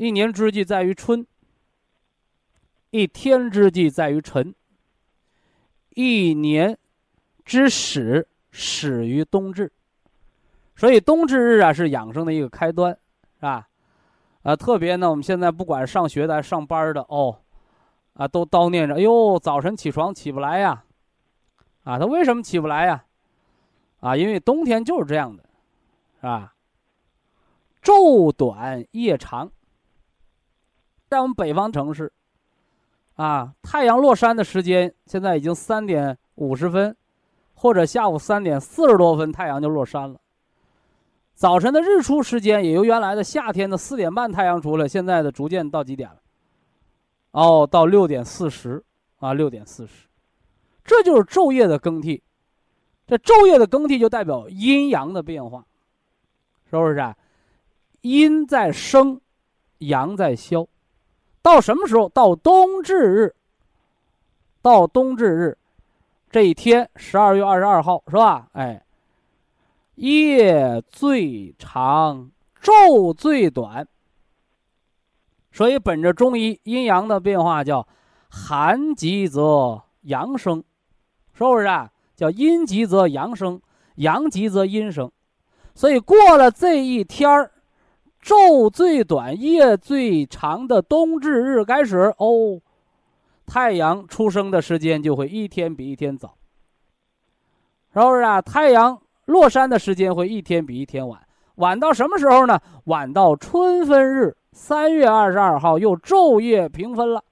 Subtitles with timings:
[0.00, 1.26] 一年之计在于春，
[2.88, 4.54] 一天之计在于晨，
[5.90, 6.78] 一年
[7.44, 8.26] 之始。
[8.52, 9.70] 始于冬至，
[10.74, 12.90] 所以冬至日啊是养生的一个开端，
[13.36, 13.68] 是吧？
[14.42, 17.38] 啊，特别呢，我们现在不管上学的还是上班的哦，
[18.14, 20.82] 啊，都叨念着：“哎呦，早晨起床起不来呀！”
[21.84, 23.04] 啊，他为什么起不来呀？
[24.00, 25.44] 啊，因为冬天就是这样的，
[26.16, 26.54] 是吧？
[27.82, 29.52] 昼短夜长，
[31.10, 32.12] 在我们北方城市，
[33.16, 36.96] 啊，太阳落山的时间现在已经三点五十分。
[37.62, 40.18] 或者下午三点四十多分，太阳就落山了。
[41.34, 46.16] 早晨的日出时间也由原来的夏天的四点半太阳出来，现在的逐渐到几点了？
[47.32, 48.82] 哦，到六点四十
[49.18, 50.08] 啊，六点四十，
[50.82, 52.22] 这就是昼夜的更替。
[53.06, 55.66] 这昼夜的更替就代表阴阳的变化，
[56.70, 57.14] 是不是啊？
[58.00, 59.20] 阴在生，
[59.80, 60.66] 阳在消。
[61.42, 62.08] 到什么时候？
[62.08, 63.34] 到冬至日。
[64.62, 65.58] 到冬至日。
[66.30, 68.48] 这一天，十二月二十二号，是吧？
[68.52, 68.84] 哎，
[69.96, 72.30] 夜最长，
[72.62, 73.86] 昼最短。
[75.50, 77.88] 所以，本着中医阴阳的变化，叫
[78.28, 80.62] 寒极则阳生，
[81.32, 81.90] 是不是啊？
[82.14, 83.60] 叫阴极则阳生，
[83.96, 85.10] 阳极则阴生。
[85.74, 87.50] 所以，过了这一天儿，
[88.22, 92.60] 昼最短、夜最长的冬至日开始，哦，
[93.46, 96.36] 太阳出生的时间就会一天比一天早，
[97.92, 98.40] 是不是啊？
[98.40, 101.18] 太阳落山的时间会一天比一天晚，
[101.56, 102.60] 晚到什么时候呢？
[102.84, 107.24] 晚到春分日，三月二十二号又昼夜平分了，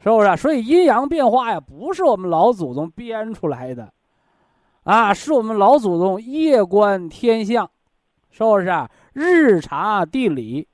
[0.00, 0.36] 是不是？
[0.36, 3.92] 所以阴阳变化呀，不是我们老祖宗编出来的，
[4.84, 7.70] 啊，是我们老祖宗夜观天象，
[8.30, 8.90] 是不是啊？
[9.16, 10.68] 日察地理，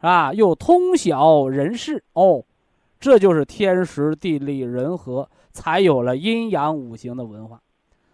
[0.00, 2.04] 啊，又通晓人事。
[2.12, 2.44] 哦，
[3.00, 7.58] 这就是天时地利人和，才有了阴阳五行的文化，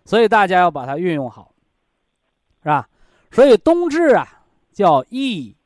[0.04, 1.52] 所以大家要把它运用好，
[2.62, 2.88] 是吧？
[3.32, 5.56] 所以冬至啊，叫易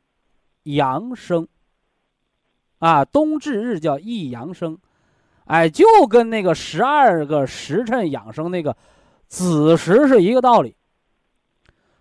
[0.62, 1.46] 阳生，
[2.78, 4.78] 啊，冬至日叫易阳生，
[5.44, 8.74] 哎，就跟那个十二个时辰养生那个
[9.28, 10.74] 子时是一个道理。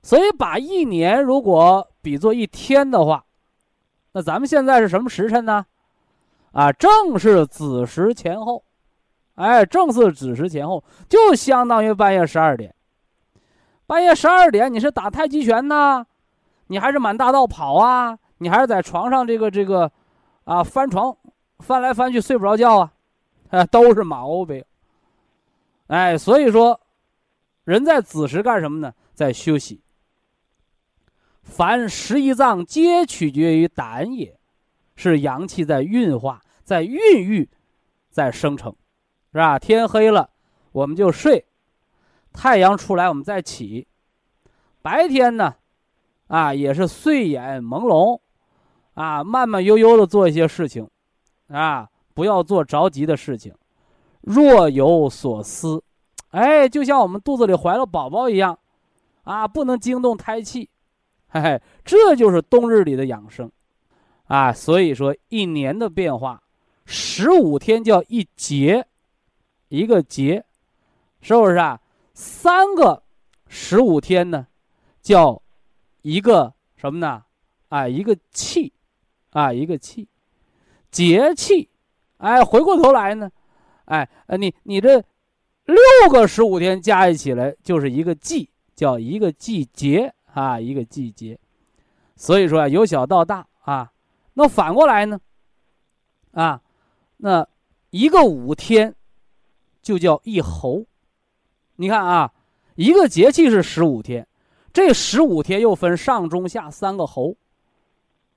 [0.03, 3.24] 所以，把一年如果比作一天的话，
[4.13, 5.65] 那咱们现在是什么时辰呢？
[6.51, 8.63] 啊，正是子时前后，
[9.36, 12.74] 哎，正是子时前后，就相当于半夜十二点。
[13.86, 16.06] 半夜十二点，你是打太极拳呢，
[16.68, 18.18] 你还是满大道跑啊？
[18.39, 19.92] 你还是在床上这个这个，
[20.45, 21.15] 啊，翻床
[21.59, 22.92] 翻来翻去睡不着觉啊？
[23.51, 24.63] 啊，都是毛病。
[25.88, 26.80] 哎，所以说，
[27.65, 28.92] 人在子时干什么呢？
[29.13, 29.80] 在休息。
[31.41, 34.39] 凡十一脏皆取决于胆也，
[34.95, 37.49] 是阳气在运化、在孕育、
[38.09, 38.73] 在生成，
[39.31, 39.59] 是吧？
[39.59, 40.29] 天黑了，
[40.71, 41.43] 我们就睡；
[42.31, 43.88] 太阳出来，我们再起。
[44.81, 45.55] 白天呢，
[46.27, 48.19] 啊，也是睡眼朦胧，
[48.93, 50.89] 啊，慢慢悠悠的做一些事情，
[51.49, 53.53] 啊，不要做着急的事情，
[54.21, 55.83] 若有所思，
[56.29, 58.57] 哎，就像我们肚子里怀了宝宝一样，
[59.23, 60.69] 啊，不能惊动胎气。
[61.33, 63.50] 嘿嘿，这就是冬日里的养生，
[64.25, 66.44] 啊，所以说一年的变化，
[66.86, 68.86] 十五天叫一节，
[69.69, 70.44] 一个节，
[71.22, 71.80] 是不是啊？
[72.13, 73.01] 三个
[73.48, 74.45] 十五天呢，
[75.01, 75.42] 叫
[76.01, 77.24] 一个什么呢？
[77.69, 78.74] 啊，一个气，
[79.30, 80.10] 啊，一个气，
[80.92, 81.69] 节气，
[82.18, 83.31] 哎，回过头来呢，
[83.86, 84.06] 哎，
[84.38, 85.01] 你你这
[85.63, 85.77] 六
[86.12, 90.13] 个十五天加一起来就是一个季，叫一个季节。
[90.33, 91.38] 啊，一个季节，
[92.16, 93.92] 所以说啊，由小到大啊，
[94.33, 95.19] 那反过来呢，
[96.31, 96.62] 啊，
[97.18, 97.48] 那
[97.89, 98.95] 一个五天
[99.81, 100.86] 就叫一候。
[101.75, 102.31] 你看啊，
[102.75, 104.28] 一个节气是十五天，
[104.72, 107.36] 这十五天又分上中下三个候。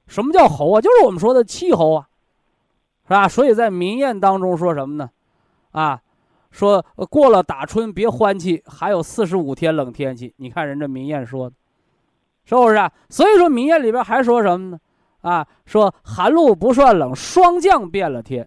[0.06, 0.80] 什么叫候啊？
[0.80, 2.08] 就是我们说的气候啊，
[3.04, 3.28] 是吧？
[3.28, 5.10] 所以在民谚当中说什么呢？
[5.70, 6.02] 啊，
[6.50, 10.34] 说过了打春别欢气，还有四十五天冷天气。
[10.38, 11.56] 你看人这民谚说的。
[12.44, 12.92] 是不是啊？
[13.08, 14.80] 所以说民谚里边还说什么呢？
[15.22, 18.46] 啊，说寒露不算冷，霜降变了天，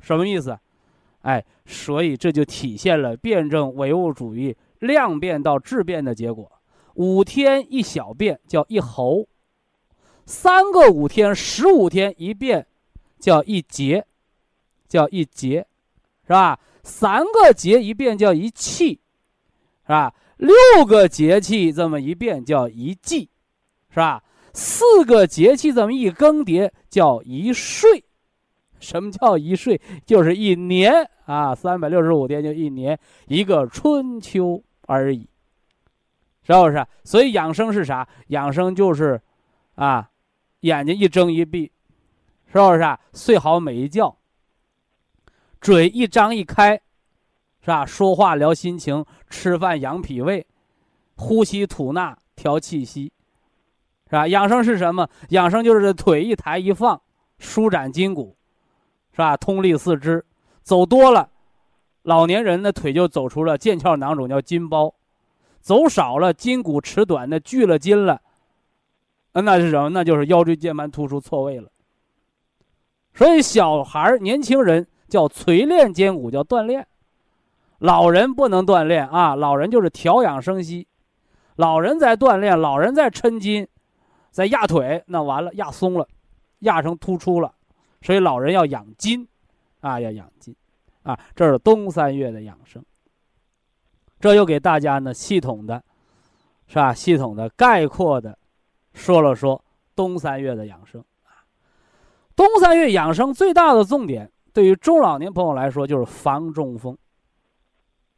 [0.00, 0.58] 什么意思？
[1.22, 6.50] 哎，所以这就体现了辩证唯物主义量变到质变的结果。
[6.94, 9.26] 五天一小变叫一候，
[10.26, 12.66] 三个五天、十五天一变
[13.20, 14.04] 叫一节，
[14.88, 15.66] 叫一节，
[16.24, 16.58] 是吧？
[16.82, 19.00] 三个节一变叫一气，
[19.82, 20.12] 是吧？
[20.38, 23.28] 六个节气这么一变叫一季，
[23.90, 24.22] 是吧？
[24.54, 28.02] 四个节气这么一更迭叫一岁。
[28.80, 29.80] 什么叫一岁？
[30.06, 30.92] 就是一年
[31.26, 35.28] 啊，三百六十五天就一年，一个春秋而已，
[36.46, 36.86] 是不是？
[37.02, 38.08] 所以养生是啥？
[38.28, 39.20] 养生就是，
[39.74, 40.08] 啊，
[40.60, 41.70] 眼睛一睁一闭，
[42.46, 42.98] 是不是？
[43.12, 44.16] 睡好每一觉，
[45.60, 46.80] 嘴一张一开。
[47.68, 47.84] 是吧？
[47.84, 50.46] 说话聊心情，吃饭养脾胃，
[51.16, 53.12] 呼吸吐纳调气息，
[54.06, 54.26] 是吧？
[54.26, 55.06] 养生是什么？
[55.28, 56.98] 养生就是腿一抬一放，
[57.38, 58.34] 舒展筋骨，
[59.12, 59.36] 是吧？
[59.36, 60.24] 通利四肢。
[60.62, 61.28] 走多了，
[62.04, 64.94] 老年人的腿就走出了腱鞘囊肿，叫筋包；
[65.60, 68.22] 走少了，筋骨迟短的聚了筋了，
[69.32, 69.90] 那是什么？
[69.90, 71.70] 那就是腰椎间盘突出错位了。
[73.12, 76.86] 所以小孩年轻人叫锤炼筋骨，叫锻炼。
[77.78, 79.36] 老人不能锻炼啊！
[79.36, 80.88] 老人就是调养生息，
[81.56, 83.66] 老人在锻炼，老人在抻筋，
[84.30, 86.06] 在压腿，那完了压松了，
[86.60, 87.54] 压成突出了，
[88.02, 89.26] 所以老人要养筋，
[89.80, 90.54] 啊，要养筋，
[91.04, 92.84] 啊，这是冬三月的养生。
[94.18, 95.80] 这又给大家呢系统的，
[96.66, 96.92] 是吧？
[96.92, 98.36] 系统的概括的
[98.92, 101.46] 说了说冬三月的养生啊。
[102.34, 106.98] 冬三月养生最大的重点，对于中老年朋友来说就是防中风。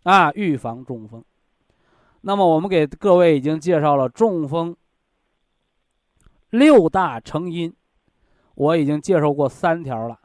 [0.02, 1.24] 啊，预防中风。
[2.22, 4.76] 那么我们给各位已经介绍了中风
[6.50, 7.74] 六大成因，
[8.54, 10.20] 我已经介绍过三条了，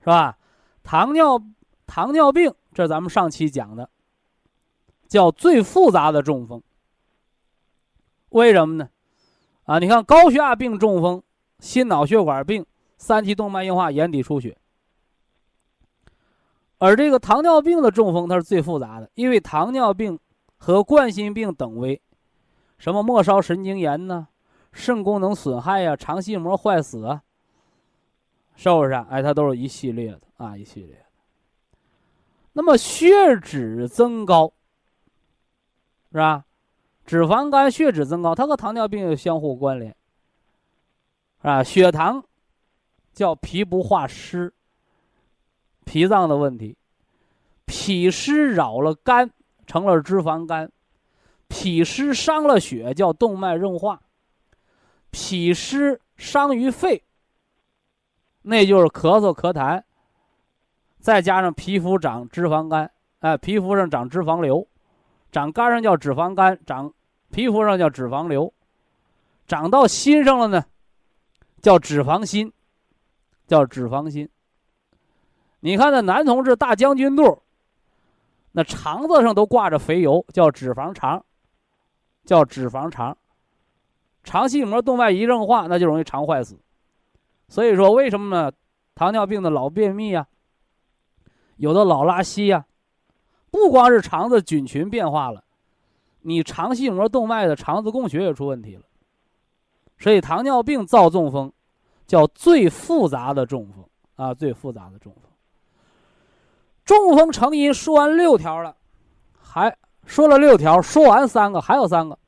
[0.00, 0.38] 是吧？
[0.82, 1.40] 糖尿
[1.86, 3.88] 糖尿病，这咱们上期讲的，
[5.08, 6.62] 叫最复杂的中风。
[8.30, 8.90] 为什么呢？
[9.64, 11.22] 啊，你看高血压病中风、
[11.60, 12.66] 心脑血管病、
[12.98, 14.58] 三期动脉硬化、眼底出血，
[16.80, 20.18] 而这个糖尿病的中风它是最复杂的，因为糖尿病
[20.56, 22.00] 和冠心病等为
[22.78, 24.28] 什么末梢神经炎呢？
[24.72, 27.22] 肾功能损害呀，肠系膜坏死啊，
[28.54, 28.92] 是不是？
[28.92, 31.04] 哎，它都是一系列的啊，一系列的。
[32.52, 34.52] 那么血脂增高，
[36.12, 36.44] 是吧？
[37.04, 39.94] 脂肪肝、血脂增高，它和糖尿病有相互关联，
[41.42, 42.24] 啊，血糖
[43.12, 44.54] 叫脾不化湿，
[45.90, 46.76] 脾脏的问题，
[47.64, 49.28] 脾湿扰了肝，
[49.66, 50.70] 成了脂肪肝，
[51.48, 54.00] 脾湿伤了血，叫动脉硬化。
[55.10, 57.02] 脾湿伤于肺，
[58.42, 59.82] 那就是咳嗽咳痰，
[61.00, 64.64] 再加上皮肤长脂肪肝，哎，皮肤上长脂肪瘤，
[65.32, 66.94] 长肝上叫脂肪肝，长
[67.32, 68.54] 皮肤上叫脂肪瘤，
[69.48, 70.64] 长到心上了呢，
[71.60, 72.52] 叫脂肪心，
[73.48, 74.28] 叫脂肪心。
[75.60, 77.42] 你看那男同志大将军肚，
[78.52, 81.24] 那肠子上都挂着肥油，叫脂肪肠，
[82.24, 83.16] 叫脂肪肠。
[84.22, 86.58] 肠系膜动脉一硬化，那就容易肠坏死。
[87.48, 88.52] 所以说，为什么呢？
[88.94, 90.26] 糖尿病的老便秘呀，
[91.56, 92.66] 有的老拉稀呀，
[93.50, 95.42] 不光是肠子菌群变化了，
[96.20, 98.82] 你肠系膜动脉的肠子供血也出问题了。
[99.98, 101.50] 所以，糖尿病造中风，
[102.06, 103.84] 叫最复杂的中风
[104.16, 105.29] 啊，最复杂的中风。
[106.90, 108.76] 中风成因说完六条了，
[109.40, 112.18] 还说了六条，说完三个，还有三个。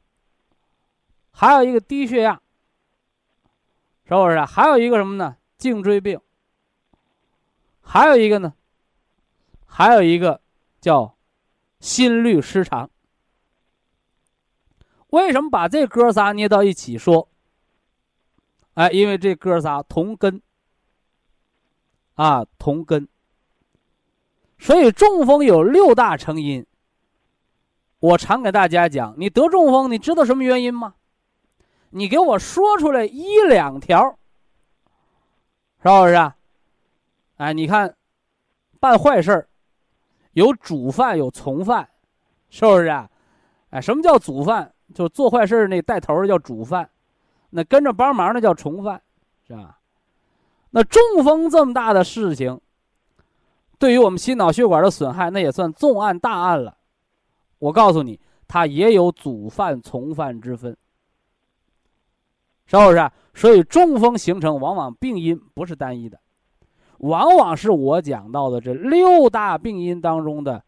[1.33, 2.41] 还有一个低血压，
[4.05, 4.45] 是不是？
[4.45, 5.37] 还有一个什么呢？
[5.59, 6.21] 颈椎病。
[7.81, 8.55] 还有一个呢？
[9.67, 10.41] 还有一个
[10.81, 11.17] 叫
[11.81, 12.89] 心律失常。
[15.09, 17.29] 为什么把这哥仨捏到一起说？
[18.75, 20.41] 哎，因为这哥仨同根
[22.15, 23.09] 啊，同根。
[24.63, 26.65] 所以中风有六大成因。
[27.99, 30.95] 我常给大家讲，你得中风，你知道什么原因吗？
[31.91, 34.17] 你给我说出来一两条，
[35.83, 36.15] 是不是？
[36.15, 36.37] 啊？
[37.39, 37.93] 哎，你看，
[38.79, 39.49] 办坏事儿
[40.31, 41.89] 有主犯有从犯，
[42.49, 42.87] 是不是？
[42.87, 43.11] 啊？
[43.71, 44.73] 哎，什么叫主犯？
[44.95, 46.89] 就做坏事那带头的叫主犯，
[47.51, 49.03] 那跟着帮忙的叫从犯，
[49.45, 49.81] 是吧？
[50.71, 52.61] 那中风这么大的事情，
[53.83, 56.79] 对于我们心脑血管的损害，那也算重案大案了。
[57.59, 60.77] 我告诉你，它也有主犯从犯之分。
[62.65, 63.11] 是不是？
[63.35, 66.17] 所以中风形成往往病因不是单一的，
[66.99, 70.63] 往往是我讲到的这六大病因当中的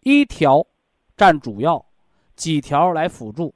[0.00, 0.66] 一条
[1.16, 1.82] 占主要，
[2.36, 3.54] 几条来辅助，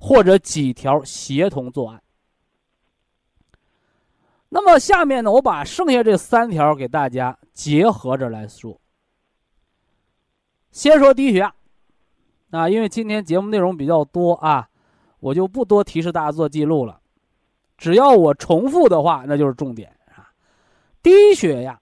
[0.00, 2.02] 或者几条协同作案。
[4.54, 8.80] 那么下面呢，我把剩下这三条给大家结合着来说。
[10.70, 11.52] 先说低血压，
[12.50, 14.68] 啊，因为今天节目内容比较多啊。
[15.18, 17.00] 我就不多提示大家做记录了，
[17.76, 20.30] 只要我重复的话，那就是重点啊。
[21.02, 21.80] 低血压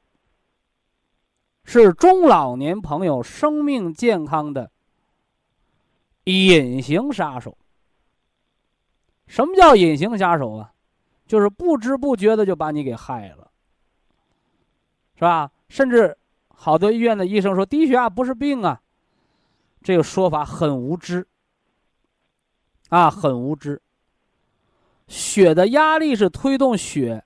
[1.65, 4.71] 是中老年朋友生命健康的
[6.25, 7.59] 隐形杀手。
[9.27, 10.72] 什么叫隐形杀手啊？
[11.33, 13.51] 就是不知不觉的就把你给害了，
[15.15, 15.51] 是吧？
[15.71, 16.15] 甚至
[16.49, 18.83] 好多医院的医生说低血压不是病啊，
[19.83, 21.27] 这个说法很无知。
[22.91, 23.81] 啊，很无知。
[25.09, 27.25] 血的压力是推动血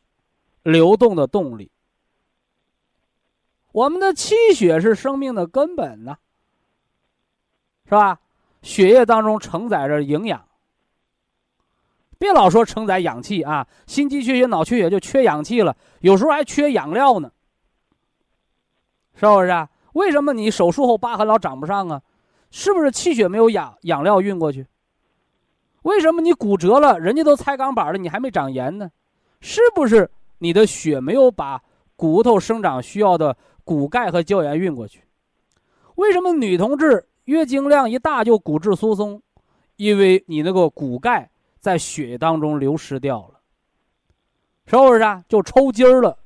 [0.62, 1.72] 流动的动力。
[3.72, 6.16] 我们的气血是生命的根本呢，
[7.86, 8.20] 是吧？
[8.62, 10.46] 血液当中承载着营养。
[12.18, 17.30] 别老说承载氧气啊，心肌缺血、脑缺血就缺氧气了，有时候还缺养料呢，
[19.14, 19.68] 是不是？
[19.92, 22.02] 为什么你手术后疤痕老长不上啊？
[22.50, 24.66] 是不是气血没有养养料运过去？
[25.82, 28.90] 为什么你骨折了，人家都拆钢板了，你还没长炎呢？
[29.40, 31.62] 是不是你的血没有把
[31.96, 35.02] 骨头生长需要的骨钙和胶原运过去？
[35.96, 39.20] 为什么女同志月经量一大就骨质疏松？
[39.76, 41.30] 因为你那个骨钙
[41.66, 43.40] 在血液当中流失掉了，
[44.66, 45.24] 是不是啊？
[45.28, 46.16] 就抽筋儿了。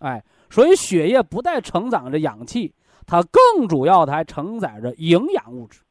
[0.00, 2.74] 哎，所以血液不但承载着氧气，
[3.06, 5.82] 它更主要的还承载着营养物质。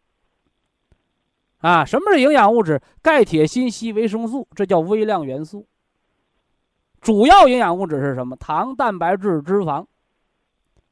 [1.59, 2.81] 啊，什么是营养物质？
[3.01, 5.65] 钙、铁、锌、硒、维生素，这叫微量元素。
[6.99, 8.35] 主要营养物质是什么？
[8.35, 9.85] 糖、蛋白质、脂肪。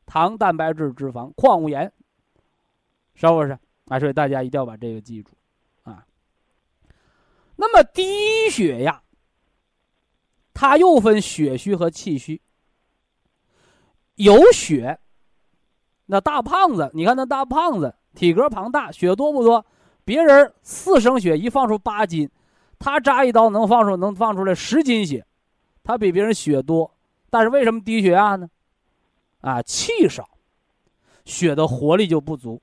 [0.05, 1.91] 糖、蛋白质、脂肪、矿物盐，
[3.15, 3.59] 是不是？
[3.89, 5.34] 啊，所以大家一定要把这个记住，
[7.55, 9.01] 那么低血压，
[10.53, 12.41] 它又分血虚和气虚。
[14.15, 14.99] 有血，
[16.05, 19.65] 那大胖子，你看那大胖子，体格庞大，血多不多？
[20.03, 22.29] 别人四升血一放出八斤，
[22.77, 25.25] 他扎一刀能放出能放出来十斤血，
[25.83, 26.95] 他比别人血多，
[27.29, 28.49] 但是为什么低血压呢？
[29.41, 30.29] 啊，气少，
[31.25, 32.61] 血的活力就不足，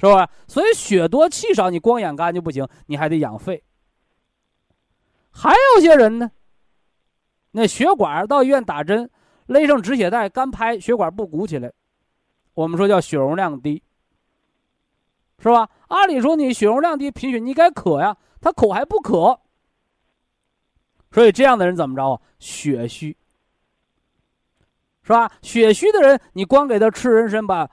[0.00, 0.30] 是吧？
[0.48, 3.62] 所以血多气少，你光养肝就不行，你还得养肺。
[5.30, 6.30] 还有些人呢，
[7.50, 9.10] 那血管到医院打针，
[9.44, 11.70] 勒上止血带，干拍血管不鼓起来，
[12.54, 13.82] 我们说叫血容量低，
[15.38, 15.68] 是吧？
[15.88, 19.38] 按理说你血容量低，贫血你该渴呀，他口还不渴，
[21.12, 22.20] 所以这样的人怎么着啊？
[22.38, 23.14] 血虚。
[25.02, 25.32] 是吧？
[25.42, 27.68] 血虚的人，你光给他吃人参，把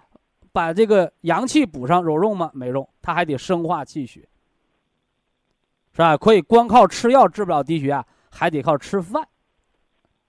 [0.57, 2.49] 把这个阳气补上，有用吗？
[2.51, 4.27] 没用，他还得生化气血，
[5.91, 6.17] 是吧？
[6.17, 9.23] 可以光靠吃药治不了低血压，还得靠吃饭。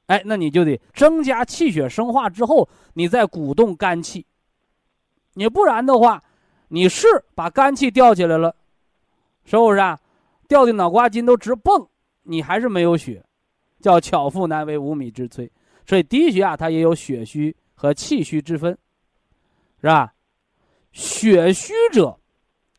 [0.09, 4.27] 哎，那你就得增加气血生化之后，你再鼓动肝气。
[5.33, 6.23] 你不然的话，
[6.69, 8.55] 你是把肝气吊起来了，
[9.47, 9.99] 是不是啊？
[10.47, 11.89] 吊的脑瓜筋都直蹦，
[12.25, 13.25] 你还是没有血，
[13.81, 15.49] 叫巧妇难为无米之炊。
[15.87, 18.77] 所以低血压它也有血虚和气虚之分，
[19.81, 20.13] 是吧？
[20.99, 22.19] 血虚者，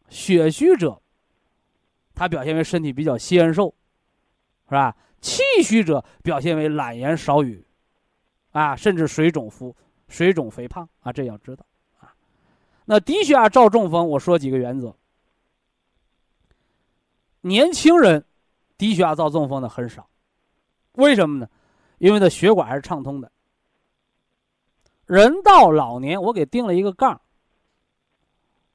[0.10, 1.02] 血虚者，
[2.14, 3.74] 它表现为身体比较纤瘦，
[4.66, 4.94] 是吧？
[5.22, 7.66] 气虚者表现为懒言少语，
[8.52, 9.74] 啊，甚至水肿肤、
[10.10, 11.66] 水肿肥胖啊，这要知道
[12.02, 12.14] 啊。
[12.84, 14.94] 那低血压照中风，我说几个原则。
[17.40, 18.26] 年轻人
[18.78, 20.10] 低血压造中风的很少，
[20.96, 21.48] 为什么呢？
[22.00, 23.32] 因为他血管还是畅通的。
[25.06, 27.22] 人到老年，我给定了一个杠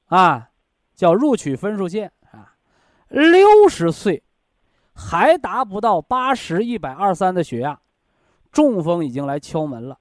[0.05, 0.49] 啊，
[0.93, 2.55] 叫入取分数线啊。
[3.07, 4.23] 六十岁
[4.93, 7.79] 还达不到八十一百二三的血压，
[8.51, 9.99] 中风已经来敲门了。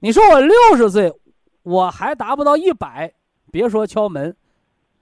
[0.00, 1.12] 你说我六十岁
[1.62, 3.12] 我还达不到一百，
[3.50, 4.36] 别说敲门，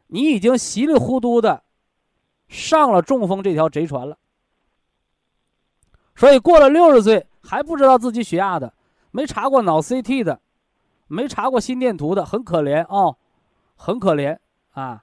[0.09, 1.63] 你已经稀里糊涂的
[2.49, 4.19] 上了中风这条贼船了。
[6.17, 8.75] 所以过了六十岁还不知道自己血压的，
[9.11, 10.41] 没查过脑 CT 的，
[11.07, 13.17] 没查过心电图的，很可怜哦，
[13.83, 14.37] 很可怜
[14.73, 15.03] 啊！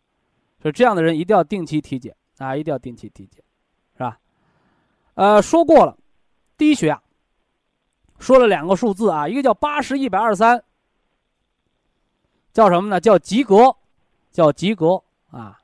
[0.62, 3.44] 所以这样的人一定要定期体检啊，一定要定期体检，
[3.94, 4.20] 是吧？
[5.16, 5.98] 呃，说过了，
[6.56, 7.02] 低血压，
[8.20, 10.64] 说了两个数字啊，一个叫八十一百二三，
[12.54, 13.02] 叫什么呢？
[13.02, 13.76] 叫及格，
[14.32, 15.60] 叫及格啊，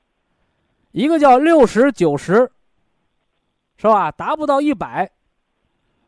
[0.91, 2.52] 一个叫六十九十，
[3.78, 4.12] 是吧？
[4.12, 5.12] 达不到一百。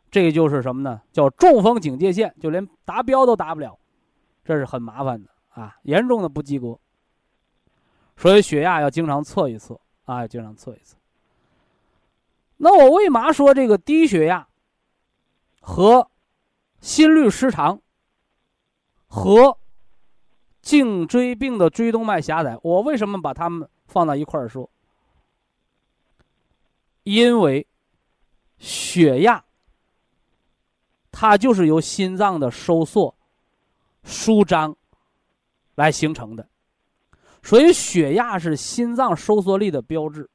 [0.10, 1.02] 这个就是什么呢？
[1.12, 3.78] 叫中风警戒线，就连达标都达不了，
[4.44, 6.80] 这是很麻烦的啊，严重的不及格。
[8.18, 10.96] 所以血压要经常测一测啊，要经常测一测。
[12.58, 14.48] 那我为嘛说这个低血压
[15.60, 16.10] 和
[16.80, 17.82] 心律失常
[19.08, 19.58] 和
[20.62, 24.70] 颈椎病的椎动脉狭窄，我为什么把它们放到一块儿说？
[27.04, 27.68] 因为
[28.58, 29.44] 血压。
[31.18, 33.16] 它就是由心脏的收缩、
[34.04, 34.76] 舒张
[35.76, 36.46] 来形成的，
[37.46, 40.28] 所以血压是心脏收缩力的标志，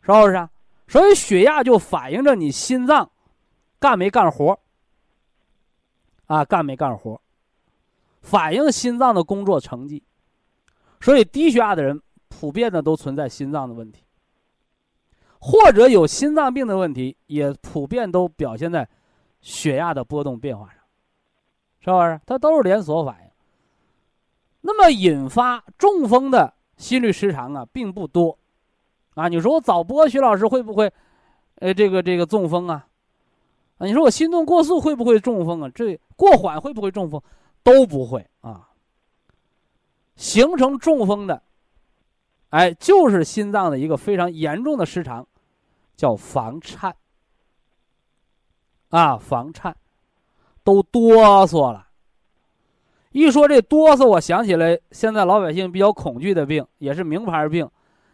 [0.00, 0.48] 是不是？
[0.88, 3.08] 所以血压就反映着你心脏
[3.78, 4.58] 干没干活
[6.26, 7.20] 啊，干没干活
[8.22, 10.02] 反映心脏的工作成绩。
[11.00, 14.02] 所以低血压的人普遍的都存在心脏的问题。
[15.38, 18.88] 或者有心脏病的问题，也普遍都表现在
[19.40, 20.82] 血压的波动变化上，
[21.80, 22.20] 是不是？
[22.26, 23.27] 它都是连锁反应。
[24.60, 28.38] 那么引发中风的心律失常啊，并不多，
[29.14, 30.92] 啊，你说我早播徐老师会不会，
[31.56, 32.86] 呃，这个这个中风啊？
[33.78, 35.70] 啊，你说我心动过速会不会中风啊？
[35.74, 37.22] 这过缓会不会中风？
[37.62, 38.68] 都不会啊。
[40.16, 41.42] 形成中风的。
[42.50, 45.26] 哎，就是心脏的一个非常严重的失常，
[45.96, 46.96] 叫房颤。
[48.88, 49.76] 啊，房颤，
[50.64, 51.87] 都哆嗦了。
[53.18, 57.68] 一说这哆嗦，我想起来现在老百姓比较恐惧的病，也是名牌病，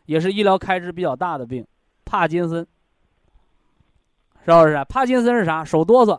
[0.07, 1.67] 也是医疗开支比较大的病——
[2.07, 2.67] 帕金森。
[4.47, 4.83] 是不是？
[4.89, 5.63] 帕金森是啥？
[5.63, 6.19] 手哆嗦，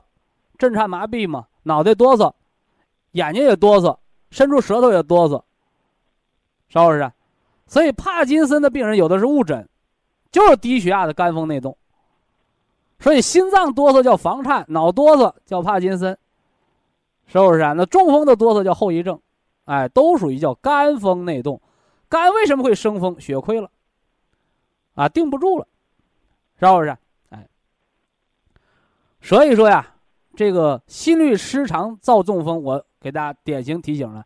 [0.60, 2.32] 震颤麻痹嘛，脑袋哆嗦，
[3.14, 3.98] 眼睛也哆嗦，
[4.30, 5.42] 伸出舌头也哆嗦，
[6.70, 7.12] 是不是？
[7.66, 9.68] 所以帕金森的病人有的是误诊，
[10.32, 11.76] 就是低血压的肝风内动。
[13.00, 16.16] 所以心脏哆嗦叫房颤，脑哆嗦叫帕金森，
[17.28, 17.74] 是不是啊？
[17.74, 19.20] 那中风的哆嗦叫后遗症，
[19.66, 21.62] 哎，都属于叫肝风内动。
[22.08, 23.20] 肝为什么会生风？
[23.20, 23.70] 血亏了，
[24.94, 25.68] 啊，定不住了，
[26.60, 26.98] 是不是？
[27.30, 27.48] 哎，
[29.22, 29.96] 所以说呀，
[30.36, 34.26] 这个心律失常造中风，我给大家典型提醒了，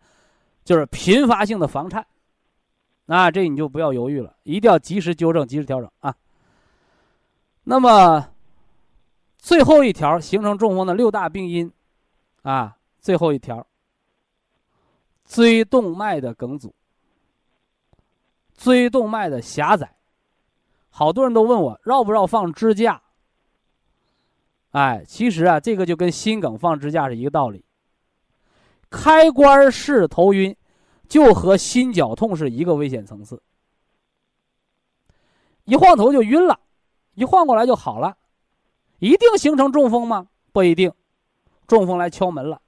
[0.63, 2.05] 就是频发性的房颤，
[3.07, 6.15] 啊，这你就不要犹豫了，一定要及时纠正，及时调整啊。
[7.63, 8.27] 那么。
[9.41, 11.71] 最后一条形成中风的六大病因，
[12.41, 12.75] 啊，
[13.09, 13.65] 最后一条，
[15.25, 16.75] 椎动脉的梗阻，
[18.55, 19.97] 椎动脉的狭窄，
[20.91, 23.01] 好多人都问我绕不绕放支架？
[24.73, 27.65] 哎，其实啊，这个就跟心梗放支架是一个道理。
[28.91, 30.55] 开关式头晕，
[31.07, 33.41] 就和心绞痛是一个危险层次。
[35.63, 36.59] 一晃头就晕了，
[37.15, 38.15] 一晃过来就好了。
[38.99, 40.27] 一定形成中风吗？
[40.51, 40.93] 不一定，
[41.65, 42.61] 中风来敲门了。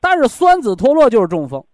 [0.00, 1.64] 但是栓子脱落就是中风，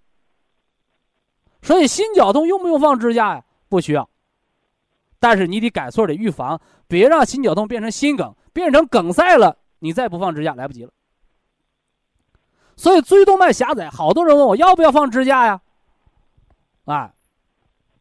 [1.62, 3.44] 所以心绞痛用不用放支架呀？
[3.68, 4.08] 不需要。
[5.18, 10.92] 但是你得改错，得预防，别让心绞痛变成心梗，变成梗塞了，你再不放支架来不及了。
[12.76, 15.60] 所以椎动脉狭窄，好多人问我要不要放支架呀？
[16.84, 17.14] 啊，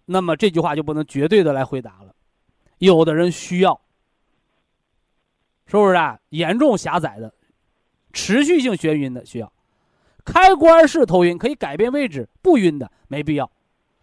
[0.06, 2.14] 那么这句话就不能绝对的来回答了，
[2.80, 3.80] 有的人需要。
[5.66, 6.20] 是不是啊？
[6.30, 7.34] 严重狭窄的、
[8.12, 9.52] 持续性眩晕的需要，
[10.24, 13.52] 开关式头晕可以改变位置不晕的没必要，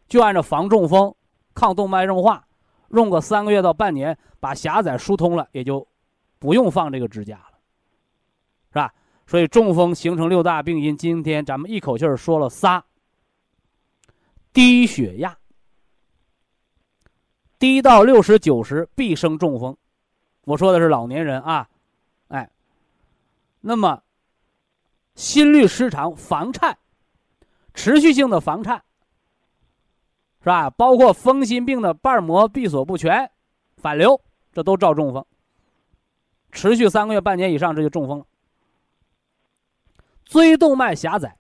[0.09, 1.15] 就按照防中风、
[1.55, 2.47] 抗动脉硬化，
[2.91, 5.87] 用个三个月到半年，把狭窄疏通了，也就
[6.39, 7.59] 不用放这个支架了，
[8.69, 8.93] 是吧？
[9.27, 12.85] 所以中风形成六大病因，今天咱们一口气儿说了仨：
[14.53, 15.39] 低血压，
[17.59, 19.77] 低到六十九十必生中风。
[20.45, 21.69] 我说的是老年人啊，
[22.29, 22.51] 哎，
[23.61, 24.03] 那么
[25.15, 26.79] 心律失常、房颤、
[27.75, 28.83] 持续性的房颤，
[30.41, 30.71] 是吧？
[30.71, 33.31] 包括风心病的瓣膜闭锁不全、
[33.77, 34.21] 反流，
[34.53, 35.25] 这都照中风。
[36.53, 38.27] 持续三个月、半年以上，这就中风了。
[40.25, 41.39] 椎动脉狭窄、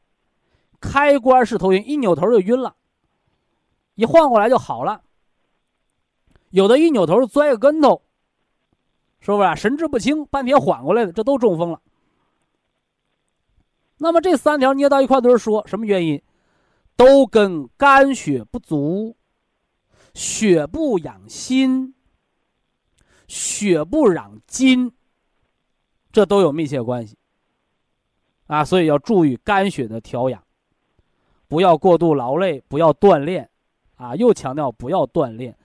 [0.80, 2.76] 开关式头晕，一扭头就晕了，
[3.94, 5.02] 一晃过来就好了。
[6.50, 8.02] 有的一扭头摔个跟头。
[9.22, 11.80] 是不是神志不清，半天缓过来的，这都中风了。
[14.02, 16.20] 那么这三条捏到一块堆说什么原因？
[16.96, 19.14] 都跟肝血不足、
[20.14, 21.94] 血不养心、
[23.28, 24.90] 血不养筋，
[26.10, 27.16] 这都有密切关系。
[28.46, 30.42] 啊，所以要注意肝血的调养，
[31.46, 33.48] 不要过度劳累，不要锻炼，
[33.96, 35.56] 啊，又强调不要锻炼。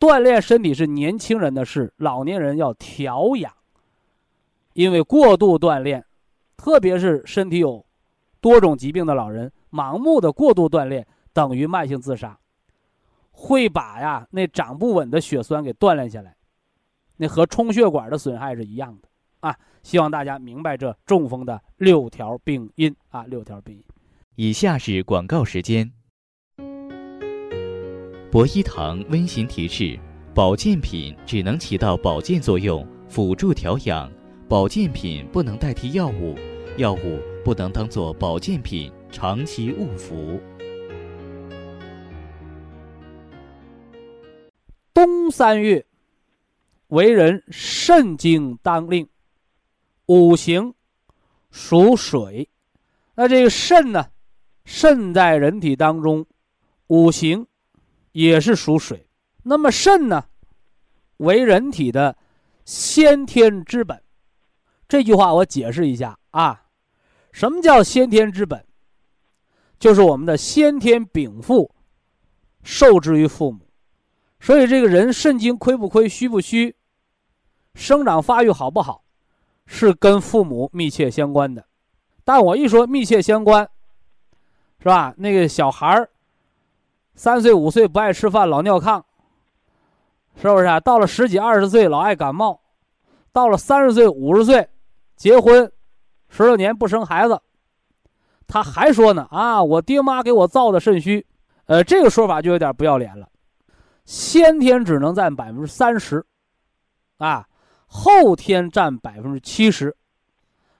[0.00, 3.52] 锻炼身体是年轻人的事，老年人要调养。
[4.72, 6.04] 因为过度锻炼，
[6.62, 7.84] 特别是身体有
[8.40, 12.38] 多种疾病的老人，盲目的过度锻炼等于慢性自杀，
[13.32, 16.36] 会把呀那长不稳的血栓给锻炼下来，
[17.16, 19.08] 那和充血管的损害是一样的
[19.40, 19.58] 啊！
[19.82, 23.84] 希望大家明白这中风的六条病因啊，六条病因。
[24.36, 25.90] 以下是广告时间。
[28.30, 29.98] 博一堂温馨提示：
[30.32, 34.08] 保健品只能起到保健作用，辅助调养；
[34.48, 36.36] 保健品不能代替药物，
[36.76, 40.40] 药物不能当做保健品长期误服。
[44.92, 45.84] 冬三月，
[46.88, 49.08] 为人肾经当令，
[50.06, 50.74] 五行
[51.50, 52.48] 属水，
[53.14, 54.06] 那这个肾呢？
[54.64, 56.26] 肾在人体当中，
[56.88, 57.46] 五行。
[58.12, 59.06] 也是属水，
[59.42, 60.26] 那么肾呢，
[61.16, 62.14] 为人体的
[62.66, 64.02] 先天之本。
[64.86, 66.61] 这句话我解释一下啊，
[67.32, 68.64] 什么叫先天之本？
[69.78, 71.74] 就是我们的先天禀赋，
[72.62, 73.66] 受之于父母。
[74.38, 76.76] 所以这个人肾精亏不亏、虚不虚，
[77.74, 79.02] 生长发育好不好，
[79.66, 81.64] 是跟父母密切相关的。
[82.24, 83.68] 但我一说密切相关，
[84.78, 85.14] 是吧？
[85.16, 86.08] 那个小孩儿。
[87.14, 89.02] 三岁五岁不爱吃饭，老尿炕，
[90.40, 90.80] 是不是啊？
[90.80, 92.60] 到了十几二十岁老爱感冒，
[93.32, 94.68] 到了三十岁五十岁
[95.14, 95.70] 结婚
[96.32, 97.38] 十六年不生孩子，
[98.48, 101.24] 他还说呢啊，我爹妈给我造的肾虚，
[101.66, 103.28] 呃，这个说法就有点不要脸了。
[104.06, 106.24] 先天只能占百分之三十，
[107.18, 107.46] 啊，
[107.86, 109.94] 后天占百分之七十，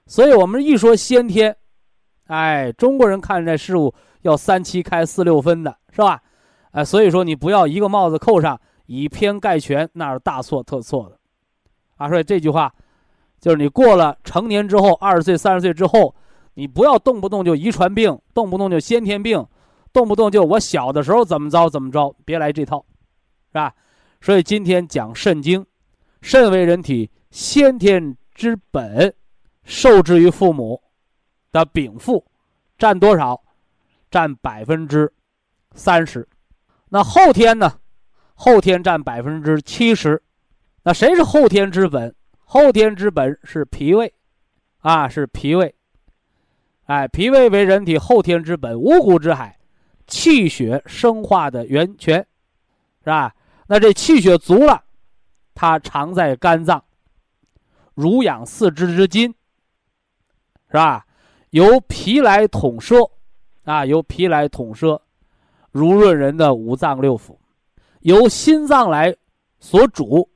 [0.06, 1.56] 所以我们一说先天，
[2.28, 5.76] 哎，中国人看这事物要三七开四六分的。
[5.94, 6.22] 是吧？
[6.70, 11.18] 哎，所以说你不要一个帽子扣上，以偏概全，那是大错特错的。
[11.98, 12.74] 啊，所以这句话，
[13.42, 16.14] 就是你过了成年之后，二十岁、三十岁之后，
[16.54, 19.44] 你不要动不动就遗传病，动不动就先天病，
[19.92, 22.78] 动不动就我小的时候怎么着怎么着，别来这套，
[23.48, 23.74] 是吧？
[24.20, 25.66] 所以今天讲肾经，
[26.20, 29.12] 肾为人体先天之本，
[29.64, 30.80] 受制于父母
[31.50, 32.24] 的禀赋，
[32.78, 33.42] 占多少？
[34.08, 35.12] 占百分之
[35.74, 36.28] 三十。
[36.90, 37.72] 那后天呢？
[38.34, 40.22] 后天占百分之七十。
[40.84, 42.14] 那谁是后天之本？
[42.52, 44.12] 后天之本是脾胃，
[44.80, 45.74] 啊，是脾胃。
[46.84, 49.58] 哎，脾胃为人体后天之本，五谷之海，
[50.06, 52.18] 气血生化的源泉，
[52.98, 53.34] 是吧？
[53.66, 54.84] 那这气血足了，
[55.54, 56.84] 它藏在肝脏，
[57.94, 59.34] 濡养四肢之筋，
[60.66, 61.06] 是吧？
[61.52, 62.96] 由脾来统摄，
[63.64, 65.00] 啊，由脾来统摄。
[65.70, 67.34] 濡润人的五脏六腑，
[68.00, 69.16] 由心脏来
[69.58, 70.28] 所主，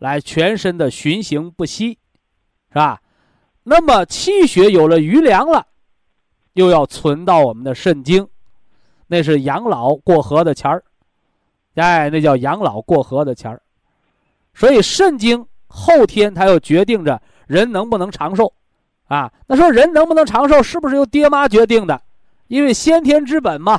[0.00, 1.96] 来全身的循行不息，
[2.70, 3.00] 是吧？
[3.62, 5.64] 那么气血有了余粮了，
[6.54, 8.26] 又要存到我们的肾经，
[9.06, 10.82] 那是养老过河的钱儿，
[11.74, 13.62] 哎，那叫养老过河的钱儿。
[14.54, 18.52] 所以肾经后天它又决定着人能不能长寿，
[19.04, 22.02] 啊，那说人能不能长寿，是不是由爹妈决定的？
[22.48, 23.78] 因为先天之本嘛。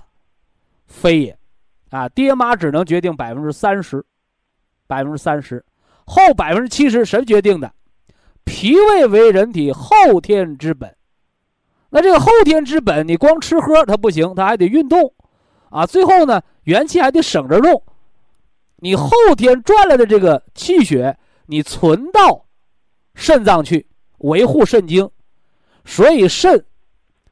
[0.86, 1.38] 非也，
[1.90, 4.06] 啊，爹妈只能决定百分之三十，
[4.88, 5.64] 百分之三十，
[6.12, 7.72] 后百分之七十谁决定的？
[8.44, 10.94] 脾胃为人体后天之本，
[11.90, 15.14] 那这个后天之本，你光吃喝它不行，它还得运动，
[15.70, 17.82] 啊，最后呢，元气还得省着用，
[18.76, 22.44] 你后天赚来的这个气血，你存到
[23.16, 25.10] 肾脏去维护肾精，
[25.86, 26.66] 所以肾，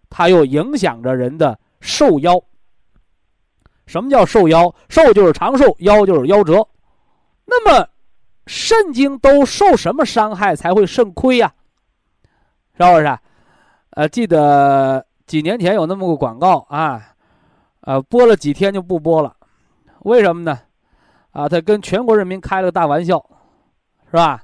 [0.10, 2.42] 它又影响着人的寿夭。
[3.88, 4.74] 什么叫寿夭？
[4.88, 6.66] 寿就是长寿，夭就是夭折。
[7.46, 7.90] 那么，
[8.50, 11.54] 肾经都受什么伤害才会肾亏呀？
[12.76, 13.20] 是不是？
[13.92, 17.14] 呃，记得几年前有那么个广告啊，
[17.82, 19.36] 呃，播了几天就不播了，
[20.00, 20.60] 为什么呢？
[21.30, 23.24] 啊，他跟全国人民开了个大玩笑，
[24.10, 24.42] 是吧？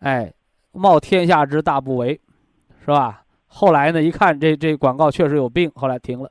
[0.00, 0.34] 哎，
[0.72, 2.18] 冒天下之大不韪，
[2.80, 3.22] 是吧？
[3.46, 6.28] 后来呢，一看这这广告确实有病，后来停了。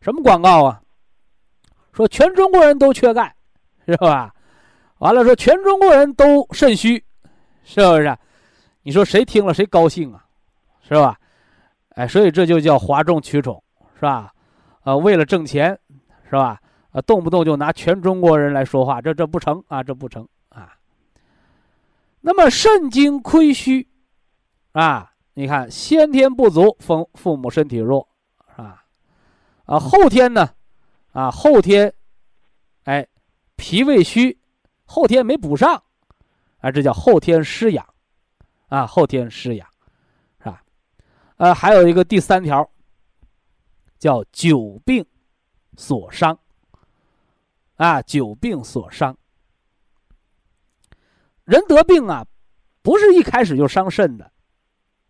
[0.00, 0.82] 什么广告啊？
[1.92, 3.32] 说全中国人都缺钙，
[3.86, 4.33] 是吧？
[4.98, 7.04] 完了说全中国人都肾虚，
[7.64, 8.16] 是不是？
[8.82, 10.24] 你说谁听了谁高兴啊？
[10.82, 11.18] 是吧？
[11.90, 13.62] 哎，所以这就叫哗众取宠，
[13.94, 14.32] 是吧？
[14.82, 15.78] 呃，为了挣钱，
[16.28, 16.60] 是吧？
[16.92, 20.72] 呃，动不动就拿全中国人来说话，这这不成啊，这不成啊。
[22.20, 23.88] 那么肾精亏虚，
[24.72, 28.06] 啊，你看先天不足，父父母身体弱，
[28.54, 28.84] 是吧？
[29.64, 30.50] 啊，后天呢？
[31.12, 31.92] 啊，后天，
[32.84, 33.06] 哎，
[33.56, 34.38] 脾胃虚，
[34.84, 35.82] 后天没补上，
[36.58, 37.86] 啊，这叫后天失养，
[38.68, 39.68] 啊，后天失养，
[40.38, 40.62] 是吧？
[41.36, 42.68] 呃，还有一个第三条，
[43.98, 45.04] 叫久病
[45.76, 46.38] 所伤，
[47.76, 49.16] 啊，久病所伤。
[51.44, 52.26] 人得病啊，
[52.82, 54.30] 不是一开始就伤肾的，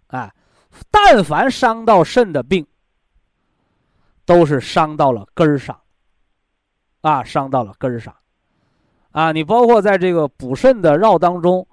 [0.07, 0.35] 啊，
[0.91, 2.67] 但凡伤到肾的病，
[4.25, 5.81] 都是伤到了根儿上。
[7.03, 8.17] 啊，伤到了根儿上，
[9.15, 11.65] 啊，你包括在这个补肾的绕当中，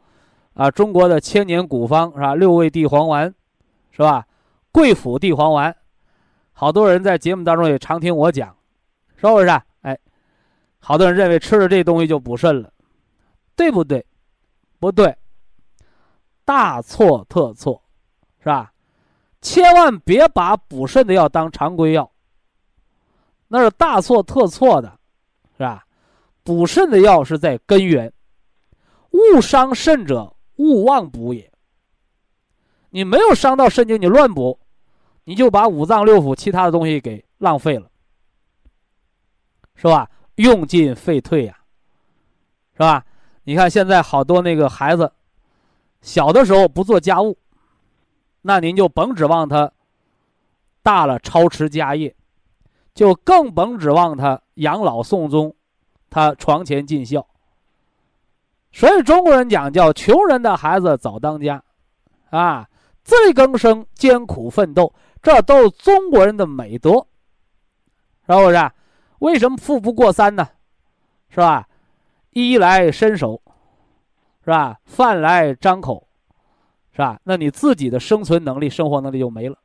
[0.54, 2.36] 啊，中国的千年古方是吧？
[2.36, 3.34] 六味地黄丸，
[3.90, 4.24] 是吧？
[4.72, 5.76] 桂附地黄丸，
[6.54, 8.56] 好多人在节目当中也常听我讲，
[9.16, 9.48] 是不是？
[9.82, 9.98] 哎，
[10.78, 12.72] 好多人认为吃了这东西就补肾了，
[13.56, 14.06] 对不对？
[14.80, 15.18] 不对，
[16.46, 17.82] 大错特错，
[18.38, 18.72] 是吧？
[19.42, 22.12] 千万别把补肾的药当常规药，
[23.48, 25.00] 那是大错特错的。
[25.58, 25.84] 是吧？
[26.44, 28.12] 补肾的药是在根源，
[29.12, 31.52] 误伤肾者，勿妄补也。
[32.90, 34.60] 你没有伤到肾经，你乱补，
[35.24, 37.90] 你就把五脏六腑其他的东西给浪费了，
[39.76, 40.10] 是吧？
[40.36, 41.58] 用进废退呀，
[42.74, 43.06] 是吧？
[43.44, 45.12] 你看现在好多那个孩子，
[46.02, 47.38] 小的时候不做家务，
[48.42, 49.72] 那您就甭指望他
[50.82, 52.16] 大了操持家业。
[52.94, 55.56] 就更甭指望他养老送终，
[56.12, 57.26] 他床前尽孝。
[58.72, 61.64] 所以中国人讲叫穷人的孩子早当家，
[62.30, 62.70] 啊，
[63.04, 66.92] 自力更生、艰苦奋斗，这都是中国人的美德，
[68.28, 68.72] 是不是？
[69.20, 70.48] 为什么富不过三呢？
[71.30, 71.68] 是吧？
[72.32, 73.42] 衣来伸手，
[74.44, 74.80] 是吧？
[74.86, 76.08] 饭来张口，
[76.92, 77.20] 是吧？
[77.24, 79.58] 那你自己的生存能力、生活能力就没了，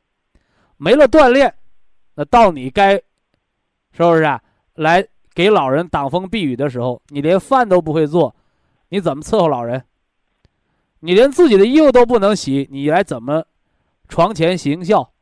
[0.77, 1.55] 没了锻炼，
[2.15, 2.95] 那到你该。
[3.93, 4.43] 是不是啊？
[4.75, 8.35] 来给老人挡风避雨的时候，你连饭都不会做，
[8.89, 9.85] 你怎么伺候老人？
[11.01, 13.45] 你连自己的衣服都不能洗，你来怎么
[14.09, 15.13] 床前行孝？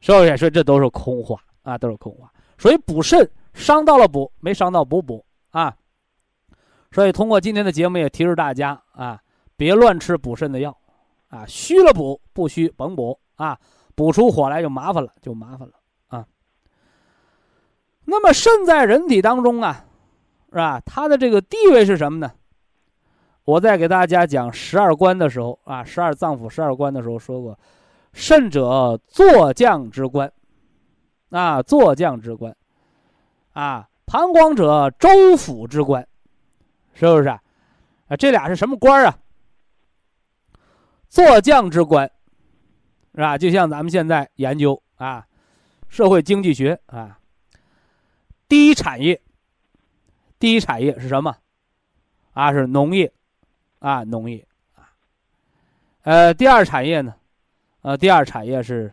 [0.00, 0.36] 是不是？
[0.36, 2.30] 说这都是空话啊，都是空话。
[2.58, 5.74] 所以补肾伤到了补，没伤到补补啊。
[6.92, 9.18] 所以通过今天的节目也提示大家啊，
[9.56, 10.76] 别乱吃补肾的药
[11.28, 13.58] 啊，虚了补，不虚甭补啊，
[13.94, 15.72] 补出火来就麻烦了，就麻烦了。
[18.04, 19.84] 那么肾在人体当中啊，
[20.50, 20.80] 是吧？
[20.84, 22.32] 它的这个地位是什么呢？
[23.44, 27.58] 我在给大家讲十二关的时候啊，十二脏腑、十二关的时候说过。
[28.12, 30.32] 肾者，坐将之官，
[31.30, 32.54] 啊，坐将之官，
[33.52, 36.06] 啊，膀胱者，州府之官，
[36.92, 37.42] 是不是啊？
[38.06, 39.18] 啊，这俩是什么官啊？
[41.08, 42.08] 坐将之官，
[43.16, 43.36] 是吧？
[43.36, 45.26] 就像咱们现在研究啊，
[45.88, 47.18] 社会经济学啊，
[48.48, 49.20] 第一产业，
[50.38, 51.36] 第一产业是什么？
[52.32, 53.12] 啊，是农业，
[53.78, 54.90] 啊，农业，啊，
[56.02, 57.14] 呃，第二产业呢？
[57.82, 58.92] 呃，第二产业是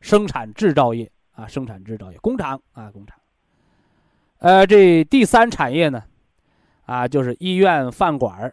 [0.00, 3.18] 生产制造业啊，生产制造业工厂啊，工厂。
[4.38, 6.02] 呃，这第三产业呢，
[6.86, 8.52] 啊，就是医院饭馆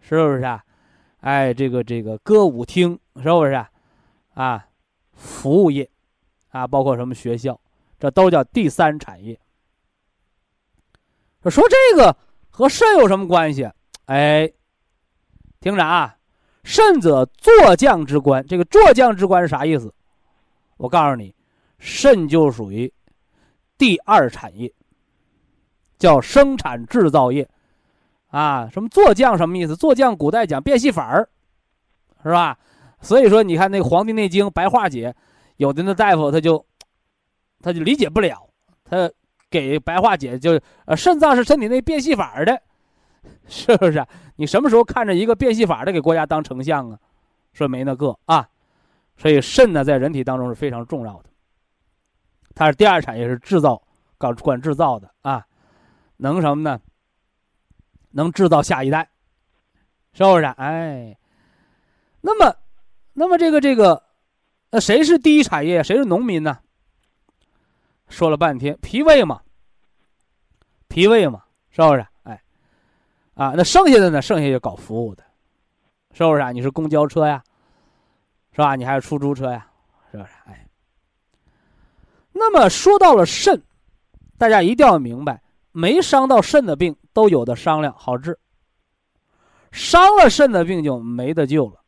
[0.00, 0.64] 是不是啊？
[1.20, 3.70] 哎，这个这个歌舞厅是不是啊？
[4.34, 4.66] 啊，
[5.12, 5.90] 服务业
[6.50, 7.60] 啊，包括什么学校，
[7.98, 9.38] 这都叫第三产业。
[11.50, 12.16] 说这个
[12.50, 13.68] 和肾有什么关系？
[14.06, 14.50] 哎，
[15.60, 16.16] 听着啊。
[16.64, 18.44] 肾者，坐将之官。
[18.46, 19.94] 这个坐将之官是啥意思？
[20.78, 21.32] 我告诉你，
[21.78, 22.92] 肾就属于
[23.78, 24.72] 第二产业，
[25.96, 27.48] 叫生产制造业。
[28.28, 29.76] 啊，什么坐将什么意思？
[29.76, 31.28] 坐将古代讲变戏法儿，
[32.24, 32.58] 是吧？
[33.00, 35.14] 所以说，你看那个《黄帝内经》白话解，
[35.58, 36.66] 有的那大夫他就
[37.62, 38.50] 他就理解不了，
[38.84, 39.08] 他
[39.50, 42.60] 给白话解就呃，肾脏是身体内变戏法的。
[43.48, 44.04] 是不是？
[44.36, 46.98] 你什么时候看着一个变戏法的给国家当丞相啊？
[47.52, 48.48] 说没那个啊，
[49.16, 51.30] 所以肾呢在人体当中是非常重要的。
[52.54, 53.82] 它是第二产业，是制造，
[54.18, 55.44] 搞管制造的啊，
[56.18, 56.80] 能什么呢？
[58.12, 59.08] 能制造下一代，
[60.12, 60.44] 是不是？
[60.44, 61.16] 哎，
[62.20, 62.56] 那么，
[63.12, 64.04] 那么这个这个，
[64.70, 65.82] 那谁是第一产业？
[65.82, 66.58] 谁是农民呢？
[68.08, 69.40] 说了半天，脾胃嘛，
[70.88, 72.06] 脾胃嘛，是不是？
[72.22, 72.42] 哎
[73.34, 74.22] 啊，那剩下的呢？
[74.22, 75.22] 剩下就搞服务的，
[76.12, 76.52] 是不是啊？
[76.52, 77.42] 你是公交车呀，
[78.52, 78.76] 是吧？
[78.76, 79.66] 你还是出租车呀，
[80.10, 80.30] 是不是？
[80.46, 80.66] 哎，
[82.32, 83.62] 那么说到了肾，
[84.38, 85.42] 大家一定要明白，
[85.72, 88.38] 没伤到肾的病都有的商量好治，
[89.72, 91.80] 伤了肾的病就没得救了，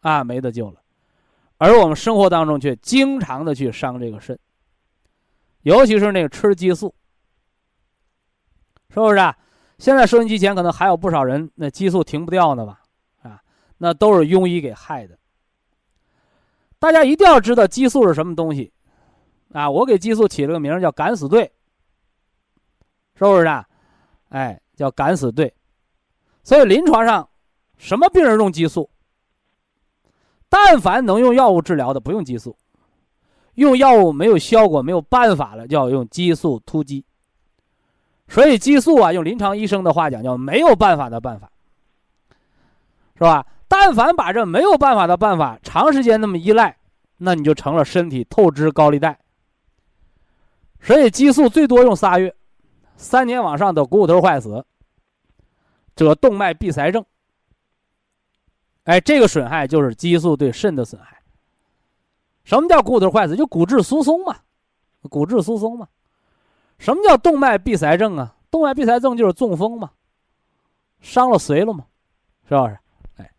[0.00, 0.80] 啊，没得救了。
[1.58, 4.38] 而我们生活当中却经常的去伤这个肾，
[5.62, 6.94] 尤其是那个吃激素，
[8.90, 9.36] 是不是啊？
[9.78, 12.82] 现在收音机前可能还有不少人，那激素停不掉呢吧？
[13.22, 13.42] 啊，
[13.78, 15.18] 那都是庸医给害的。
[16.78, 18.72] 大家一定要知道激素是什么东西，
[19.52, 21.52] 啊，我给激素起了个名叫“敢死队”，
[23.14, 23.66] 是不是啊？
[24.30, 25.54] 哎，叫“敢死队”。
[26.42, 27.28] 所以临床上，
[27.76, 28.90] 什么病人用激素？
[30.48, 32.56] 但凡能用药物治疗的，不用激素；
[33.54, 37.04] 用药物没有效果、没有办法了，就要用激素突击。
[38.28, 41.50] 所以激素啊，用临床医生的话讲，叫没有办法的办法，
[43.14, 43.46] 是吧？
[43.68, 46.76] 但凡把这没有办法的办法长时间那么依赖，
[47.16, 49.18] 那你就成了身体透支高利贷。
[50.80, 52.34] 所以激素最多用仨月，
[52.96, 54.64] 三年往上的股骨头坏死，
[55.96, 57.04] 者动脉闭塞症。
[58.84, 61.21] 哎，这个损害就是激素对肾的损害。
[62.44, 63.36] 什么叫骨头坏死？
[63.36, 64.36] 就骨质疏松嘛，
[65.08, 65.86] 骨质疏松嘛。
[66.78, 68.34] 什么叫动脉闭塞症啊？
[68.50, 69.90] 动脉闭塞症就是中风嘛，
[71.00, 71.86] 伤了髓了嘛，
[72.48, 72.78] 是不是？
[73.16, 73.30] 哎，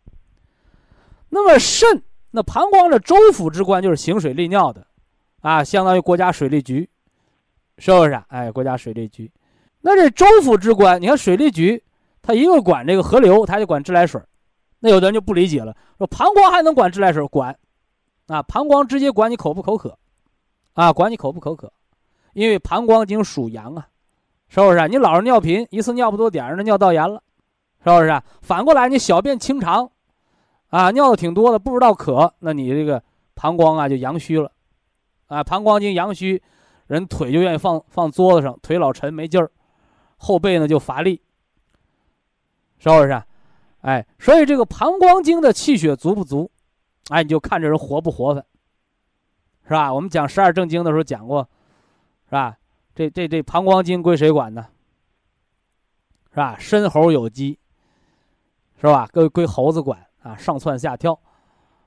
[1.28, 4.86] 那么肾，那膀胱的州府之官就是行水利尿的，
[5.42, 6.88] 啊，相当于国家水利局，
[7.78, 8.20] 是不是？
[8.28, 9.30] 哎，国家水利局，
[9.82, 11.80] 那这州府之官，你看水利局，
[12.22, 14.20] 他一个管这个河流，他就管自来水，
[14.80, 17.24] 那有的人就不理解了，说膀胱还能管自来水？
[17.28, 17.56] 管，
[18.26, 19.98] 啊，膀胱直接管你口不口渴，
[20.72, 21.72] 啊，管你口不口渴。
[22.32, 23.86] 因为膀胱经属阳啊，
[24.48, 24.88] 是不是？
[24.88, 27.22] 你老是尿频，一次尿不多点儿，那尿道炎了，
[27.84, 28.22] 是不是？
[28.42, 29.88] 反过来，你小便清长，
[30.68, 33.00] 啊，尿的挺多的，不知道渴，那你这个
[33.34, 34.50] 膀胱啊就阳虚了，
[35.28, 36.42] 啊，膀胱经阳虚，
[36.88, 39.48] 人腿就愿意放放桌子上，腿老沉没劲儿，
[40.16, 41.22] 后背呢就乏力，
[42.78, 43.22] 是不是？
[43.82, 46.50] 哎，所以这个膀胱经的气血足不足，
[47.08, 48.44] 哎，你就看这人活不活泛，
[49.64, 49.92] 是吧？
[49.92, 51.48] 我们讲十二正经的时候讲过。
[52.26, 52.56] 是吧？
[52.94, 54.66] 这这这膀胱经归谁管呢？
[56.30, 56.56] 是吧？
[56.58, 57.58] 申猴有鸡，
[58.80, 59.06] 是吧？
[59.12, 61.16] 归归猴子管啊，上窜下跳，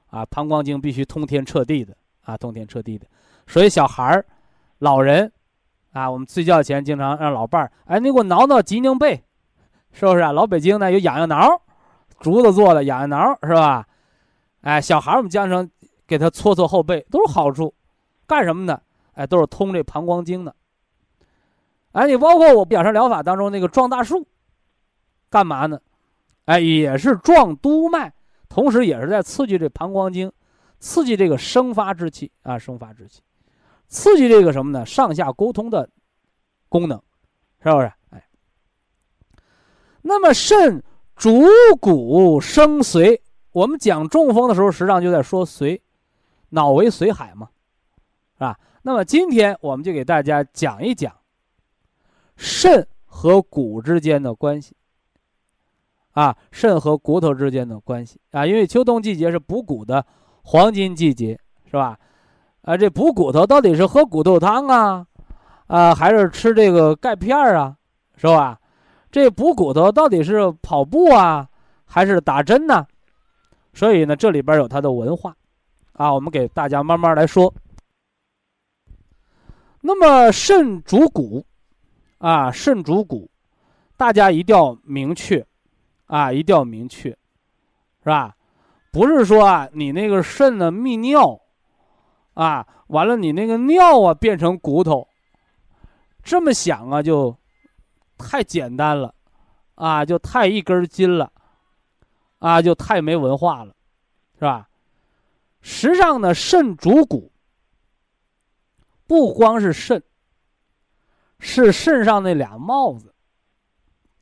[0.09, 3.07] 啊，膀胱经必须通天彻地的啊，通天彻地的。
[3.47, 4.25] 所以小孩儿、
[4.77, 5.29] 老人，
[5.91, 9.23] 啊，我们睡觉前经常让老伴儿，哎，你给我挠挠脊梁背，
[9.91, 10.31] 是不是啊？
[10.31, 11.61] 老北京呢有痒痒挠，
[12.19, 13.86] 竹子做的痒痒挠，是吧？
[14.67, 15.69] 哎，小孩儿我们经常
[16.05, 17.73] 给他搓搓后背，都是好处。
[18.25, 18.81] 干什么呢？
[19.13, 20.53] 哎，都是通这膀胱经的。
[21.93, 24.27] 哎，你包括我养生疗法当中那个壮大树。
[25.29, 25.79] 干嘛呢？
[26.43, 28.11] 哎，也是壮督脉，
[28.49, 30.29] 同时也是在刺激这膀胱经，
[30.79, 33.21] 刺激这个生发之气啊，生发之气，
[33.87, 34.85] 刺激这个什么呢？
[34.85, 35.89] 上下沟通的
[36.67, 37.01] 功能，
[37.63, 37.89] 是不是？
[38.09, 38.27] 哎，
[40.01, 40.83] 那么肾
[41.15, 41.41] 主
[41.79, 43.21] 骨生髓，
[43.57, 45.81] 我们讲中风的时候，实际上就在说髓，
[46.49, 47.49] 脑为髓海嘛，
[48.35, 48.55] 是吧？
[48.83, 51.11] 那么今天我们就给大家讲一讲
[52.35, 54.75] 肾和骨之间的关系。
[56.11, 60.05] 啊，肾和骨头之间的关系啊，因为秋冬季节是补骨的
[60.43, 61.97] 黄金季节，是吧？
[62.61, 65.07] 啊，这补骨头到底是喝骨头汤啊，
[65.65, 67.75] 啊，还是吃这个钙片啊，
[68.17, 68.59] 是吧？
[69.11, 71.49] 这补骨头到底是跑步啊，
[71.85, 72.85] 还是打针呢？
[73.77, 75.35] 所以呢，这里边有它的文化，
[75.93, 77.53] 啊，我们给大家慢慢来说。
[79.81, 81.45] 那么肾主骨，
[82.17, 83.29] 啊，肾主骨，
[83.95, 85.45] 大家一定要明确。
[86.07, 88.33] 啊，一定要明确，是吧？
[88.93, 91.37] 不是说啊，你那个肾呢泌尿，
[92.33, 95.05] 啊，完了你那个尿啊变成骨头，
[96.23, 97.37] 这么想啊就
[98.17, 99.13] 太简单了，
[99.75, 101.29] 啊，就太一根筋了，
[102.39, 103.75] 啊，就太没文化了，
[104.35, 104.69] 是吧？
[105.61, 107.31] 实际上呢，肾主骨，
[109.05, 110.01] 不光是肾，
[111.39, 113.13] 是肾上那俩帽子。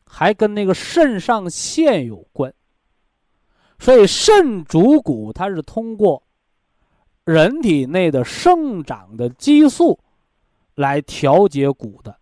[0.07, 2.53] 还跟那个肾上腺有关，
[3.79, 6.23] 所以肾主骨，它是通过
[7.25, 9.99] 人体内的生长的激素
[10.75, 12.17] 来调节骨的。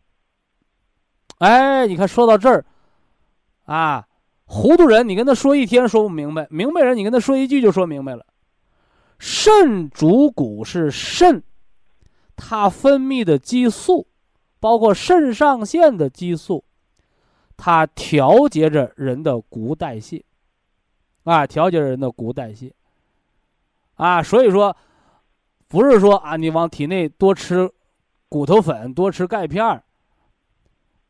[1.38, 2.66] 哎，你看说到这儿，
[3.66, 4.08] 啊，
[4.46, 8.26] 糊涂人你跟他说一天说不明白，明白人你跟他说一句就说明白了。
[9.20, 11.42] 肾主骨是肾，
[12.36, 14.08] 它分泌的激素，
[14.60, 16.64] 包括肾上腺的激素。
[17.56, 20.24] 它调节着人的骨代谢，
[21.24, 22.74] 啊，调节人的骨代谢，
[23.96, 24.76] 啊，所以说，
[25.68, 27.72] 不是说啊，你往体内多吃
[28.28, 29.84] 骨头粉，多吃钙片儿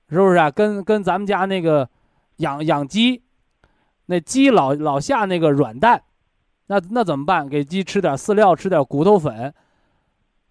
[0.09, 0.51] 是不是啊？
[0.51, 1.89] 跟跟咱们家那个
[2.38, 3.23] 养养鸡，
[4.05, 6.03] 那鸡老老下那个软蛋，
[6.67, 7.47] 那那怎么办？
[7.47, 9.53] 给鸡吃点饲料，吃点骨头粉，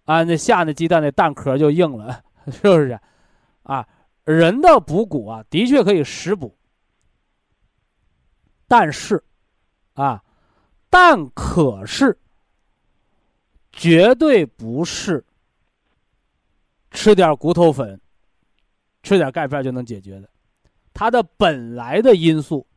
[0.05, 2.99] 啊，那下那鸡蛋那蛋壳就硬了， 是不是？
[3.63, 3.87] 啊。
[4.25, 6.55] 人的补骨啊，的确可以食补，
[8.69, 9.21] 但是，
[9.95, 10.23] 啊，
[10.89, 12.17] 但可是，
[13.73, 15.25] 绝对不是
[16.91, 17.99] 吃点骨头粉、
[19.01, 20.29] 吃点钙片就能解决的。
[20.93, 22.67] 它的本来的因素、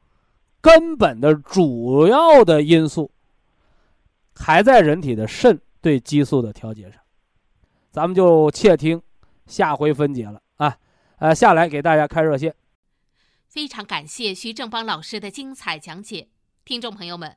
[0.61, 3.11] 根本的主要的因素，
[4.35, 7.01] 还在人体的肾对激素的调节上。
[7.91, 9.01] 咱们就窃听
[9.47, 10.77] 下回分解了啊。
[11.19, 12.55] 呃，下来给大家开热线。
[13.49, 16.29] 非常感谢徐正邦老师的精彩讲解，
[16.65, 17.37] 听众朋友们，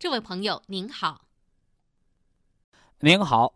[0.00, 1.20] 这位朋友您好。
[3.00, 3.52] 您好。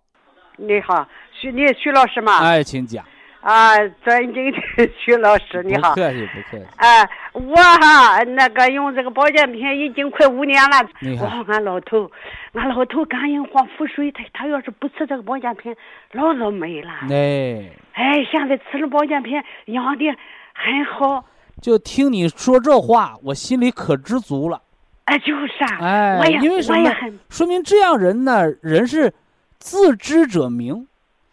[0.58, 2.40] 你好，徐你徐老师吗？
[2.40, 3.02] 哎，请讲。
[3.40, 3.74] 啊，
[4.04, 5.94] 尊敬的徐老师，你好。
[5.94, 6.66] 不客气，不客气。
[6.76, 10.86] 哎，我哈那个用这个保健品已经快五年了。
[11.00, 11.24] 你好。
[11.48, 12.12] 俺老头，
[12.52, 15.74] 俺老头肝硬化腹水，他他要是不吃这个保健品，
[16.12, 16.92] 老早没了。
[17.10, 17.72] 哎。
[17.94, 20.04] 哎，现在吃了保健品，养的
[20.52, 21.24] 很好。
[21.62, 24.60] 就听你说这话，我心里可知足了。
[25.04, 26.18] 哎，就是啊。
[26.20, 26.90] 哎，因为什么？
[27.28, 29.12] 说明这样人呢，人是
[29.58, 30.86] 自知者明。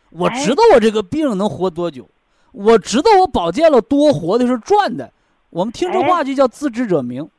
[0.10, 2.10] 我知道我这个病能活多久，
[2.52, 5.12] 我知道我保健了多活的是赚的。
[5.50, 7.30] 我们听这话就叫自知者明。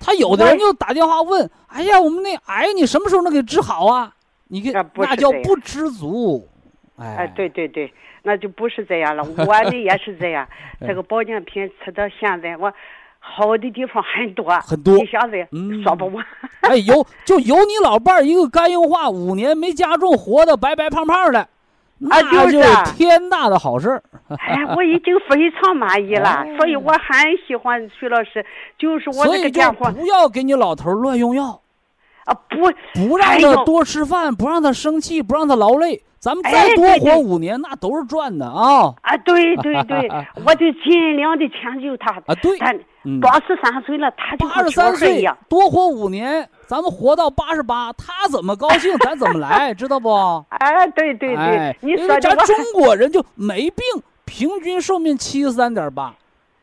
[0.00, 4.14] 他有的人就打电话问：“哎呀，我们那癌你什么时候能给治好啊？”
[4.46, 6.48] 你给那叫不知足。
[6.96, 7.92] 哎，对对对，
[8.22, 9.24] 那就不是这样了。
[9.24, 10.48] 我的也是这样，
[10.86, 12.72] 这个保健品吃到现在，我
[13.34, 16.24] 好的地方很多，很多一下子嗯说不完。
[16.62, 21.46] 哎，有就有你老伴儿一个肝硬化，五年没加重，活的白白胖胖的，
[21.98, 24.02] 那就是啊天大的好事儿。
[24.28, 28.44] 哎，我已经非常满意了，哦所以我很喜欢徐老师，
[28.78, 31.60] 就是我这个所以就电话不要给你老头乱用药，
[32.24, 36.02] 啊，不不让他多吃饭，不让他生气，不让他劳累。
[36.20, 40.08] 咱们哎再多活对对五年，那都是赚的啊啊，对对对，
[40.44, 42.10] 我就尽量的迁就他。
[42.26, 42.34] 啊！
[42.42, 45.36] 对，他嗯八十三岁了，他就八十三岁呀。
[45.48, 50.12] 多活五年，咱们活到八十八，他怎么高兴，咱怎么来， 知道不？
[50.50, 53.84] 哎，对对哎对，，你因说咱中国人就没病，
[54.24, 56.12] 平均寿命七十三点八。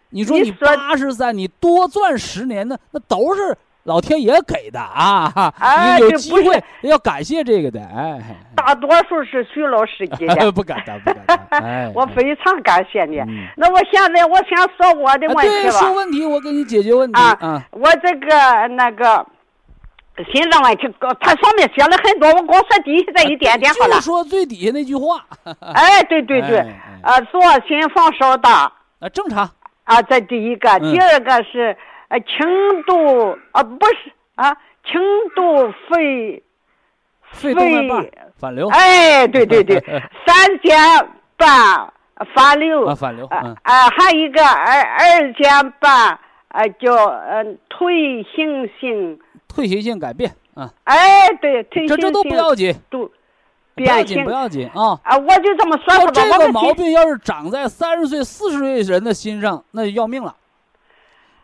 [0.10, 5.32] 你说你八十三，你多赚十年呢，那都是老天爷给的啊！
[5.36, 8.20] 哈哎你有机会要感谢这个的，哎。
[8.56, 10.50] 大多数是徐老师给的。
[10.52, 13.20] 不敢当，不敢当， 哎，我非常感谢你。
[13.20, 15.94] 嗯那我现在我先说我的啊问题对，说。
[15.94, 19.24] 问题我给你解决问题啊啊，我这个那个
[20.34, 20.88] 心脏问题，
[21.20, 24.02] 它上面写了很多，我光说底下这一点点好了就。
[24.02, 25.24] 说最底下那句话，
[25.62, 29.48] 哎，对对对哎哎，呃，左心房稍大啊，正常，
[29.84, 31.78] 啊，这第一个，嗯第二个是
[32.16, 34.55] 呃轻度啊，不是啊，
[34.86, 35.01] 轻
[35.36, 36.41] 度肺
[37.34, 38.70] 肺动脉反流。
[38.70, 39.78] 哎，对对对，
[40.26, 40.78] 三尖
[41.36, 41.91] 瓣
[42.34, 42.86] 反流。
[42.86, 51.97] 啊，反流，啊嗯，啊，还有一个二二尖瓣啊叫呃退行性，退行性改变啊，哎，对，退行性。
[51.97, 53.11] 这这都不要紧，都
[53.76, 54.97] 不要紧，不要紧啊。
[55.03, 60.34] 啊，我就这么说说吧，这个毛病要是长在三十岁、四十岁人的心上，那就要命了。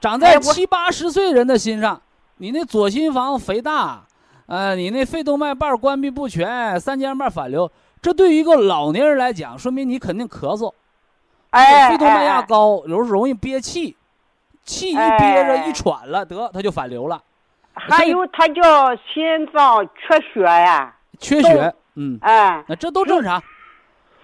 [0.02, 2.02] 长在七八十岁人的心上，
[2.38, 4.02] 你那左心房肥大，
[4.47, 7.72] 呃，你那肺动脉瓣关闭不全，三尖瓣反流，
[8.02, 10.74] 这对于一个老年人来讲，说明你肯定咳嗽，
[11.52, 13.95] 哎，肺动脉压哎，高，有时候容易憋气，
[14.66, 15.20] 气一哎。
[15.20, 17.22] 憋着一喘了，得它就反流了，
[17.74, 23.41] 还有他叫心脏缺血呀，缺血，嗯，哎，那这都正常。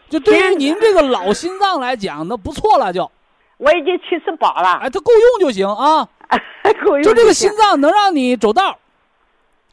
[0.10, 3.12] 就对于您这个老心脏来讲，那不错了就，
[3.58, 6.08] 我已经七十八了，哎，它够用就行啊。
[6.86, 8.78] 够用就这个心脏能让你走道，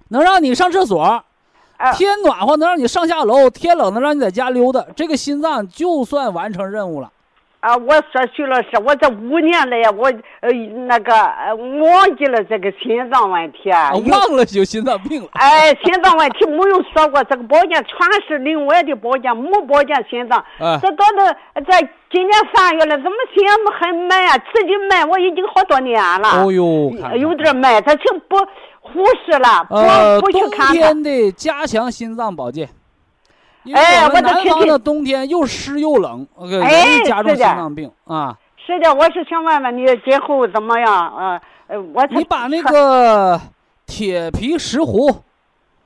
[0.09, 4.85] 能让你上厕所，啊天暖和能让你上下楼，天冷能让你在家溜达。
[4.95, 7.11] 这个心脏就算完成任务了。
[7.61, 10.07] 啊，我说徐老师，我这五年来，我
[10.41, 10.53] 呃
[10.87, 15.29] 那个呃忘记了这个心脏问题啊，啊忘了有心脏病了。
[15.33, 20.45] 哎，心脏问题没有说过，这个保健全是另外的保健，没保健心脏。
[20.61, 23.45] 哎这到了这今年三月了，怎么心
[23.81, 24.39] 很慢啊？
[24.39, 26.45] 自己慢，我已经好多年了。
[26.45, 28.37] 哦呦，看看有点慢，他就不
[28.81, 30.51] 忽视了，不、呃，不去冬。
[30.73, 32.69] 天的加强心脏保健。
[33.65, 38.37] 因为哎我们南方的冬天又湿又冷，呃容哎易加重心脏病啊。
[38.65, 41.17] 是的，我是想问问你今后怎么样？
[41.17, 43.41] 呃呃，我才你把那个
[43.87, 45.17] 铁皮石斛，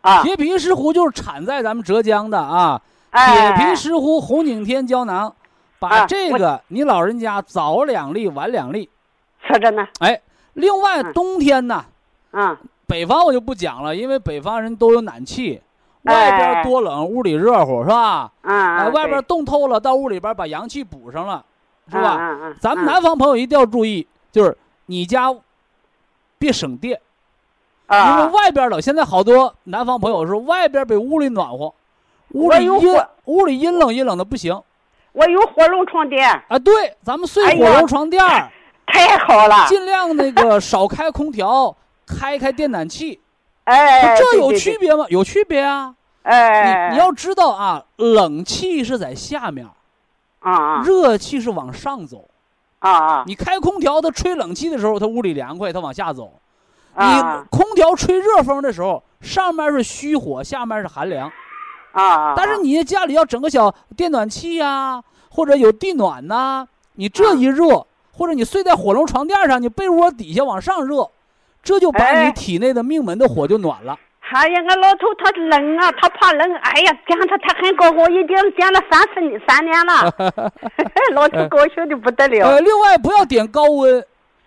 [0.02, 2.78] 啊，铁皮石斛就是产在咱们浙江的啊。
[3.10, 5.32] 哎铁皮石斛红景天胶囊，
[5.78, 8.88] 把啊这个你老人家早两粒晚两粒。
[9.46, 10.20] 说真的，哎，
[10.54, 11.84] 另外嗯冬天呢，
[12.32, 12.56] 嗯，
[12.86, 15.60] 北方我就不讲了，因为北方人都有暖气，
[16.04, 18.30] 哎外边多冷，屋里热乎是吧？
[18.42, 21.44] 嗯哎，嗯，外边冻透了，到屋里边把阳气补上了，
[21.90, 22.16] 是吧？
[22.18, 24.56] 嗯嗯嗯咱们嗯南方朋友一定要注意，就是
[24.86, 25.34] 你家
[26.38, 27.00] 别省电，
[27.90, 28.82] 因为啊，外边冷。
[28.82, 31.72] 现在好多南方朋友说外边比屋里暖和，
[32.32, 32.72] 屋里阴
[33.24, 34.60] 屋里阴冷阴冷的不行
[35.12, 36.58] 我有火绒床垫，啊。
[36.58, 38.50] 对，咱们睡火绒床垫儿，
[38.86, 41.74] 太好了，尽量那个少开空调，
[42.06, 43.20] 开开电暖气。
[43.64, 45.04] 哎，这有对对对区别吗？
[45.08, 45.94] 有区别啊。
[46.22, 49.66] 哎，你你要知道啊，冷气是在下面，
[50.40, 52.28] 啊啊热气是往上走。
[52.80, 56.32] 啊啊，你开空调，它吹冷气的时候，它屋里凉快，它往下走。
[56.96, 61.30] 你啊空调吹热风的时候，上面是虚火，下面是寒凉。
[62.36, 71.10] 但是你家里要整个小电暖气呀、或者有地暖呐、你这一热，或者你睡在火龙床垫上，你被窝底下往上热，
[71.62, 73.98] 这就把你哎体内的命门的火就暖了。
[74.30, 76.54] 哎呀，俺老头他冷啊，他怕冷。
[76.56, 80.14] 哎呀，讲他他很高兴，我已经点了三十三年了，
[81.14, 82.46] 老头高兴的不得了。
[82.46, 84.04] 呃，另外不要点高温，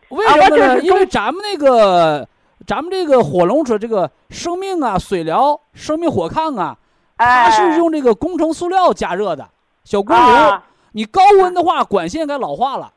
[0.10, 0.80] 为什么呢？
[0.80, 2.28] 是因为咱们那个，
[2.68, 6.78] 咱们这个火龙说这个生命啊，水疗、生命火炕啊，
[7.26, 9.47] 它哎，是用这个工程塑料加热的
[9.84, 10.22] 小锅炉。
[10.24, 10.63] 啊
[10.93, 12.91] 你高温的话，管线该老化了，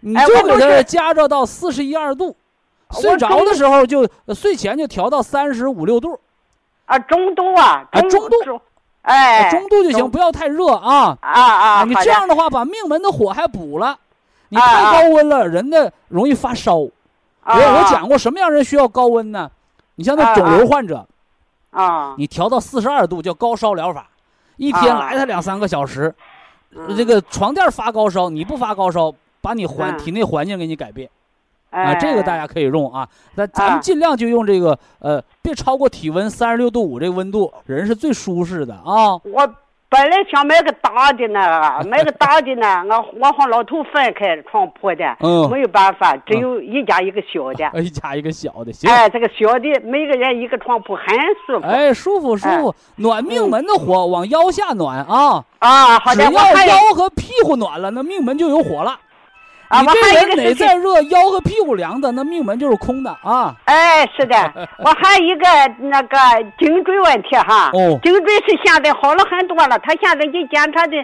[0.00, 2.34] 你哎就给它加热到四十一二度，
[2.90, 6.18] 睡着的时候就呃睡前就调到三十五六度。
[6.86, 8.60] 啊，中度啊，啊中度中
[9.02, 11.16] 哎，中度就行，不要太热啊。
[11.20, 13.96] 啊啊，你这样的话，把命门的火还补了。
[14.48, 16.74] 你啊太啊高温了，人的容易发烧。
[16.76, 16.90] 我
[17.44, 19.48] 啊我讲过什么样人需要高温呢？
[19.94, 21.06] 你像那啊肿瘤患者，
[21.78, 24.08] 啊，你调到四十二度叫高烧疗法，
[24.56, 25.00] 一天啊。
[25.00, 26.12] 来它两三个小时，
[26.74, 26.96] 嗯。
[26.96, 29.98] 这个床垫发高烧，你不发高烧，把你环嗯。
[29.98, 31.08] 体内环境给你改变。
[31.70, 31.94] 啊，哎。
[32.00, 33.08] 这个大家可以用啊。
[33.36, 33.72] 那咱啊。
[33.74, 39.14] 们尽量就用这个呃，别超过体温三十六度五这个温度，人是最舒适的啊。
[39.22, 39.54] 我
[39.90, 47.70] 本来想买个大的呢， 买个大的呢，我我和老头分开床铺的，嗯没有办法，只有一家一个小的。
[47.80, 48.90] 一家一个小的，行。
[48.90, 51.06] 哎，这个小的每个人一个床铺，很
[51.46, 51.66] 舒服。
[51.66, 55.42] 哎，舒服舒服，暖命门的火往腰下暖啊！
[55.58, 58.98] 啊，好的，只要腰和屁股暖了，那命门就有火了。
[59.68, 63.54] 啊，我还有一个是再热，腰和屁股凉的，那命门就是空的啊。
[63.66, 65.46] 哎，是的，我还有一个
[65.80, 66.18] 那个
[66.58, 67.70] 颈椎问题哈。
[67.74, 70.96] 哦颈椎是现在好了很多了，他现在一检查的，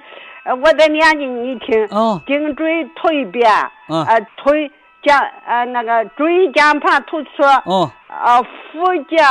[0.44, 3.50] 呃，我在年纪你听，嗯颈椎退变，
[3.90, 4.70] 嗯呃，腿
[5.02, 5.14] 间
[5.46, 7.28] 呃那个椎间盘突出，
[7.66, 8.42] 嗯，呃，
[8.72, 9.22] 附件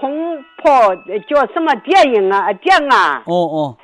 [0.00, 3.76] 空泡呃叫什么电影啊，电啊，哦哦，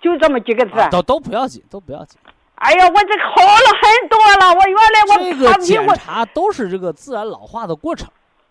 [0.00, 0.78] 就这么几个字。
[0.78, 2.16] 啊都都不要紧，都不要紧。
[2.60, 8.06] 哎呀，我这好了很多了，我原来这个我擦屁股，检查都是这个自然老化的过程。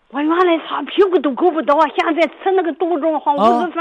[0.08, 3.80] 我原来擦屁股都够不到，现在吃那个杜仲好啊五子粉，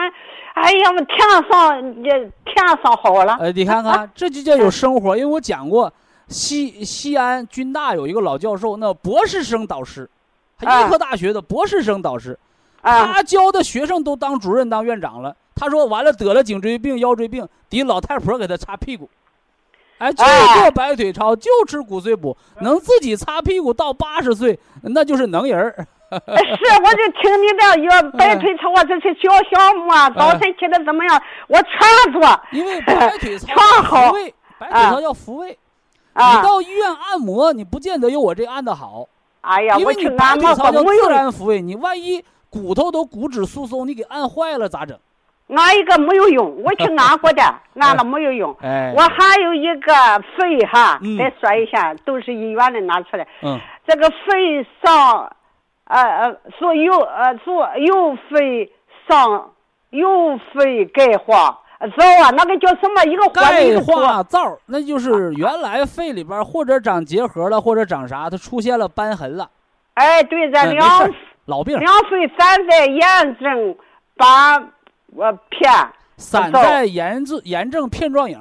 [0.54, 1.18] 哎呀，我天
[1.50, 2.12] 上也
[2.46, 3.38] 天上好了。
[3.42, 5.18] 哎，你看看， 这就叫有生活。
[5.18, 5.92] 因为我讲过，
[6.28, 10.08] 西西安军大有一个老教授，那博士生导师，
[10.62, 12.38] 医科大学的博士生导师，
[12.82, 15.36] 啊他教的学生都当主任、当院长了。
[15.56, 19.10] 他说完了得了颈椎病、腰椎病，得老太婆给他擦屁股。
[20.00, 25.88] 哎，就哎做白腿操，就吃骨碎补，能自己擦屁股到八十岁，那就是能人儿。
[26.10, 32.42] 是，我就听你的要白腿操，我这是小项目啊，早晨起来怎么样，我全做。
[32.52, 34.12] 因为白腿操 全好
[34.58, 35.50] 白腿操要抚慰。
[36.16, 39.06] 你啊，到医院按摩，你不见得有我这按的好，
[39.42, 44.98] 哎呀，因为你白腿操叫自然复位，你万一骨头都骨质疏松，你给按坏了咋整？
[45.56, 47.44] 按一个没有用， 我去按过的，
[47.80, 48.56] 按了没有用。
[48.62, 49.94] 哎，我还有一个
[50.38, 53.28] 肺哈嗯，再说一下，都是医院里拿出来。
[53.42, 55.32] 嗯这个肺上，
[55.86, 58.72] 呃呃，左右呃左右肺
[59.08, 59.50] 上
[59.90, 62.30] 右肺钙化，知道啊？
[62.38, 63.04] 那个叫什么？
[63.06, 69.50] 一个钙化灶，那就是原来肺里边或者长结核了，或者长啥，它出现了瘢痕了。
[69.96, 71.12] 哎，对，这两儿
[71.46, 73.76] 老病两肺三在炎症
[74.16, 74.60] 把
[75.16, 75.72] 我片，
[76.18, 78.40] 散在炎症炎症片状影，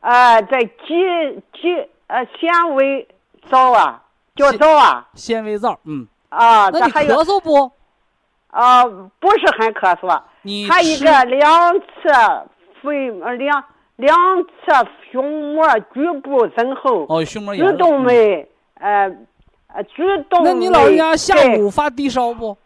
[0.00, 3.08] 呃，在肌肌呃纤维
[3.50, 4.02] 灶啊，
[4.36, 5.78] 叫是灶啊纤维灶。
[5.84, 7.70] 嗯，啊，那你还有咳嗽不？
[8.48, 10.22] 啊，不是很咳嗽。
[10.42, 12.46] 你还有一个两侧
[12.82, 13.64] 肺呃两
[13.96, 18.12] 两侧胸膜局部增厚，哦，胸膜炎主动脉
[18.74, 19.10] 呃
[19.68, 22.56] 呃主动那你老人家下对午发低烧不？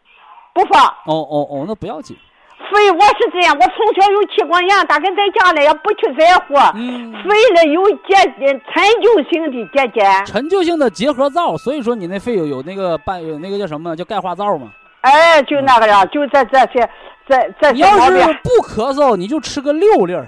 [0.53, 2.17] 不发哦哦哦，那不要紧。
[2.59, 14.71] 肺，我是这样，我从小有气管炎，大概在家里也不去在乎，嗯，肺里有结陈旧性的结节，陈旧性的结核灶，所以说你那肺有有那个半有那个叫什么叫钙化灶嘛。
[15.03, 16.91] 哎，就那个呀，就这这些
[17.29, 18.19] 这这你要是。
[18.43, 20.27] 不咳嗽，你就吃个六粒儿，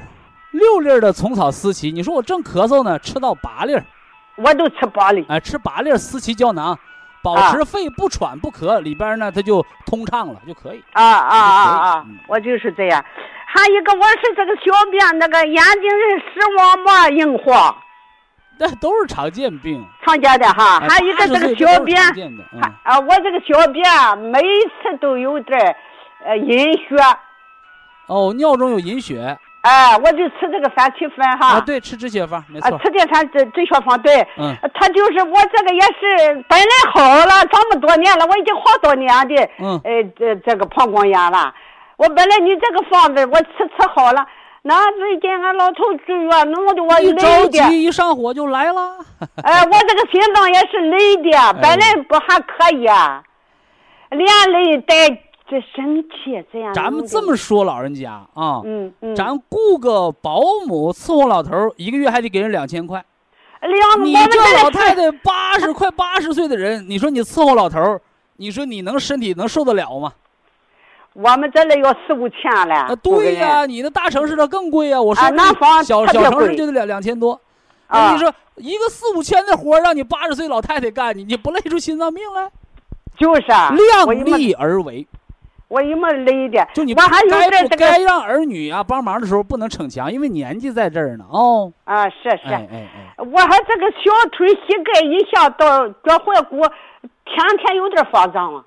[0.53, 1.91] 六粒儿的虫草思琪。
[1.91, 3.85] 你说我正咳嗽呢，吃到八粒儿，
[4.37, 5.27] 我都吃八粒。
[5.29, 6.79] 哎，吃八粒儿思琪胶囊，
[7.23, 10.83] 保啊持肺不喘不咳，里边呢它就通畅了就可以。
[10.93, 12.19] 啊啊啊啊嗯！
[12.29, 13.05] 我就是这样。
[13.47, 17.77] 还有一个，我是这个小便那个眼睛是视网膜硬化，
[18.59, 19.85] 那都是常见病。
[20.05, 20.79] 常见的哈。
[20.79, 22.01] 哎还有一个这个小便，
[22.85, 23.85] 啊，我这个小便
[24.19, 25.77] 每次都有点儿
[26.25, 26.97] 呃阴血，
[28.07, 31.57] 哦，尿中有隐血哎，我就吃这个三七粉哈。
[31.57, 32.79] 啊，对，吃止血方没啊，错。
[32.79, 34.27] 吃点三止止血方对。
[34.39, 41.55] 嗯，他就是我这个也是本来好了这么多年了，我已经好多年的，嗯呃，这这个膀胱炎了。
[41.97, 44.27] 我本来你这个方子我吃吃好了，
[44.63, 47.47] 那最近俺老头住院，弄得我一着。
[47.49, 48.97] 急一上火就来了。
[49.45, 53.23] 哎，我这个心脏也是累的，本来不还可以啊，
[54.09, 54.95] 连累带
[55.51, 56.73] 这生气这样。
[56.73, 63.05] 咱们这么，说，老人家啊，嗯嗯，咱雇个保姆伺候老头儿，一个月还得给人两千块。
[63.61, 68.01] 两你这这老太太八十 快八十岁的人，你说你伺候老头儿，
[68.37, 70.13] 你说你能身体能受得了吗？
[71.13, 72.75] 我们这里要四五千了。
[72.75, 77.39] 啊，对呀、人你那大城市的更贵呀、我说啊这南方小小城市就得两两千多。
[77.89, 82.49] 啊你说一个四五千的活儿让你八十岁老太太干，你你不累出心脏病来？
[83.19, 85.07] 就是啊，量力而为，
[85.71, 86.67] 我有没有累的？
[86.75, 91.25] 就你我还有点这个该让儿女啊帮忙的时候不能逞强，因为年纪在这儿呢。
[91.31, 96.61] 哦，啊，是是，哎哎哎，我还这个小腿膝盖一下到脚踝骨，
[97.25, 98.65] 天天有点发胀啊，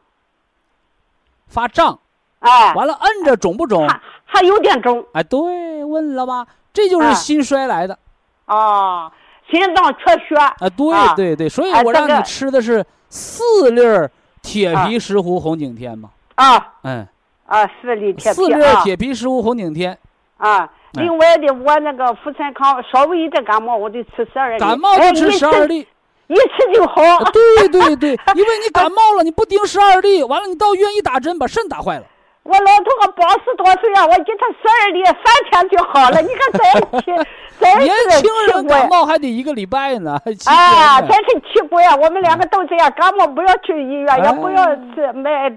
[1.47, 1.99] 发胀，
[2.39, 3.85] 哎，完了摁着肿不肿？
[3.85, 6.47] 还还有点肿哎，对，问了吧？
[6.71, 7.99] 这就是啊心衰来的。
[8.45, 9.11] 啊，
[9.51, 14.09] 心脏缺血啊，对啊对对，所以我让你吃的是四粒儿
[14.41, 16.09] 铁皮石斛红景天嘛。
[16.36, 17.07] 啊嗯，
[17.45, 19.97] 啊，四粒铁四皮啊粒铁皮石斛红景天，
[20.38, 20.59] 啊。
[20.59, 25.88] 哎另外的，我那个妇产康稍微一点感冒，我就吃十二粒，感冒哎就吃十二，粒。
[26.27, 27.01] 一吃就好。
[27.01, 32.03] 啊对对对，因为你感冒了，你不盯十二粒， 完了你到医院一打针，把肾打坏了。
[32.43, 36.21] 我老头我八十多岁啊，我给他十二粒，三天就好了。
[36.21, 37.27] 你看再吃，
[37.57, 40.11] 再年轻人感冒还得一个礼拜呢，
[40.45, 41.01] 啊。
[41.01, 41.95] 真是奇怪啊！
[41.95, 45.49] 我们两个都这样，感冒不要去医院，也不要哎吃买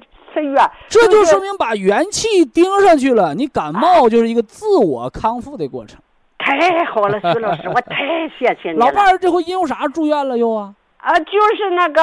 [0.88, 5.98] 这就说明把元气盯上去了，你感冒就是一个自我康复的过程。
[6.38, 7.96] 太好了，徐老师，我太
[8.38, 8.86] 谢谢你了。
[8.86, 10.72] 老伴儿这回因为啥住院了又啊？
[10.98, 12.02] 啊，就是那个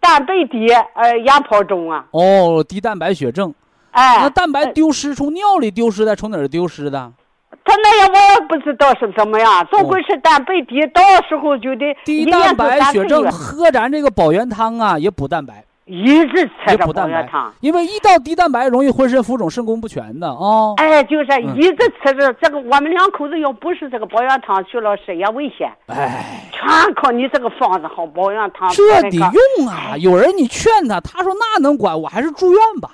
[0.00, 3.52] 蛋白低，呃，压迫中啊，哦，低蛋白血症。
[3.92, 7.12] 哎，那蛋白呃丢失从尿里丢失的，从哪儿丢失的？
[7.64, 20.74] 他那样我也不知道是怎么样，总归是蛋白低，到时候就得哦低蛋白血症，喝咱这个保元汤啊，也补蛋白，一直吃也着蛋白元汤。，因为一到低蛋白容易浑身浮肿、肾功不全的哦。
[20.76, 25.68] 哎，就是嗯一直吃着这个，我们两口子要不是这个保元汤，徐老师也危险。
[25.86, 28.70] 哎，全靠你这个方子好，保元汤。
[28.72, 29.96] 这得用啊！
[29.98, 32.90] 有人你劝他，他说那能管，我还是住院吧。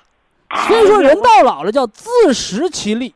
[0.66, 3.14] 所以说，人到老了叫自食其力。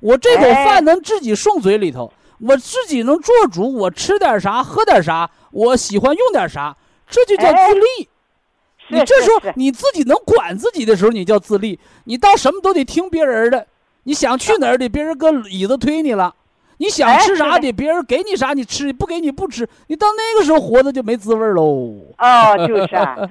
[0.00, 2.10] 我这口哎饭能自己送嘴里头，
[2.40, 6.74] 我自己能做主，我吃点啥，喝点啥，我喜欢用点啥，
[7.06, 8.08] 这就叫自立。
[8.90, 11.78] 你这时候你自己能管自己的时候，你叫自立。
[12.04, 13.66] 你到什么都得听别人的，
[14.04, 16.34] 你想去哪儿得别人搁椅子推你了，
[16.78, 21.94] 你想哎吃啥的得别人给你啥你吃，不给你不吃，你到那个时候活的就没滋味喽。
[22.18, 23.16] 哦，就是啊。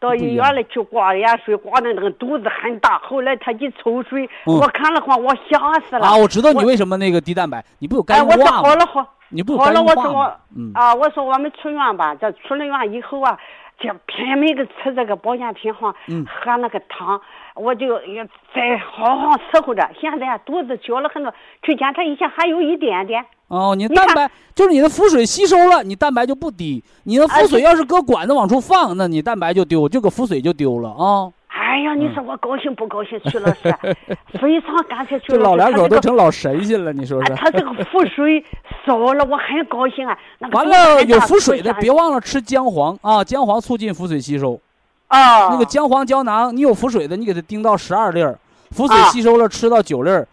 [0.00, 2.98] 到医院里去挂盐水，挂的那个肚子很大。
[3.00, 5.58] 后来他一抽水，嗯我看了话，我吓
[5.90, 6.06] 死了。
[6.06, 8.68] 啊，我知道你为什么那个低蛋白，你不有哎，我说肝硬化吗？
[8.70, 10.34] 好了好，你不有好了，我说我？
[10.56, 13.38] 嗯啊，我说我们出院吧，这出了院以后啊，
[13.80, 17.18] 就拼命的吃这个保健品哈，嗯喝那个汤，
[17.54, 18.22] 我就也
[18.54, 19.88] 在好好伺候着。
[19.98, 23.24] 现在啊肚子小了很多，去检查一下还有一点点。
[23.48, 26.84] 哦，你蛋白就是你的腹水吸收了，你蛋白就不低。
[27.04, 31.32] 你的腹水要是搁管子往出放，那你蛋白就丢，就搁腹水就丢了啊。
[31.70, 33.16] 哎呀，你说我高兴不高兴？
[33.30, 33.72] 徐老师，
[34.40, 35.68] 非常感谢徐这老老。
[35.68, 37.36] 两口都成老神仙了，你说啊，说？
[37.36, 38.44] 他这个腹水
[38.84, 40.18] 少了，我很高兴啊。
[40.50, 44.60] 完了，有腹水的别忘了吃姜黄啊，姜黄促进腹水吸收。
[45.06, 48.36] 啊，那个姜黄胶囊，你有腹水的，你给它叮到十二粒儿，
[48.72, 50.26] 腹水啊吸收了吃到九粒儿，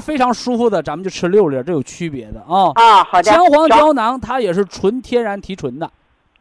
[0.00, 2.70] 非常舒服的，咱们就吃六粒儿，这有区别的啊。
[2.76, 3.24] 啊，好的。
[3.24, 5.90] 姜黄胶囊它也是纯天然提纯的，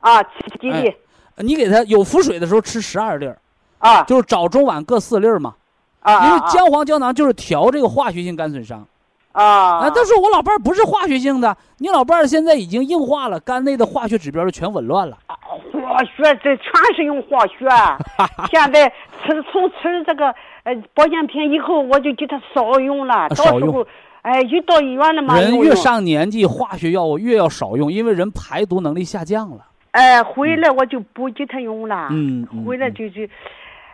[0.02, 0.30] 啊，吉
[0.62, 0.96] 吉利
[1.38, 3.36] 你给它有腹水的时候吃十二粒儿，
[3.80, 5.56] 啊就是早中晚各四粒儿嘛。
[6.02, 8.88] 啊，因为啊姜黄胶囊就是调这个化学性肝损伤
[9.34, 9.92] 啊啊。
[9.94, 15.18] 但是我老伴儿不是化学性的，你老伴儿现在已经硬化了，肝内的化学指标就全紊乱了。
[15.30, 17.68] 化学这全是用化学。
[18.50, 18.88] 现在
[19.22, 20.28] 吃从吃这个
[20.64, 23.28] 呃保健品以后，我就给他少用了。
[23.30, 23.86] 到少用时候
[24.22, 29.66] 哎，一到医院了嘛，人越上年纪，化学药物越要少用，因为人排毒能力下降了。
[29.92, 32.08] 哎，回来我就不给他用了。
[32.12, 33.22] 嗯嗯回来就就，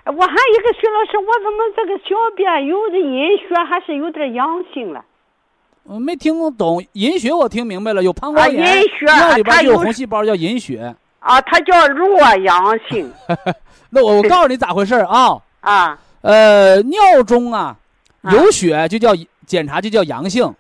[0.06, 5.04] 我还一个徐老师，我怎么这个小便有的阴血还是有点阳性了？
[5.84, 10.96] 我，没听懂隐血，我听明白了，有膀胱啊炎，银血尿里边就有红细胞叫隐血。
[11.20, 13.12] 啊，它叫弱阳性
[13.90, 15.38] 那我我告诉你咋回事啊？
[15.62, 17.76] 啊呃，尿中啊
[18.22, 19.12] 啊有血就叫
[19.46, 20.54] 检查就叫阳性，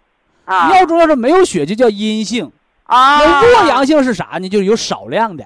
[0.45, 2.51] 啊尿中要是没有血就叫阴性。
[2.87, 3.17] 啊！
[3.17, 4.47] 那弱阳性是啥呢？
[4.47, 5.43] 就是有少量的，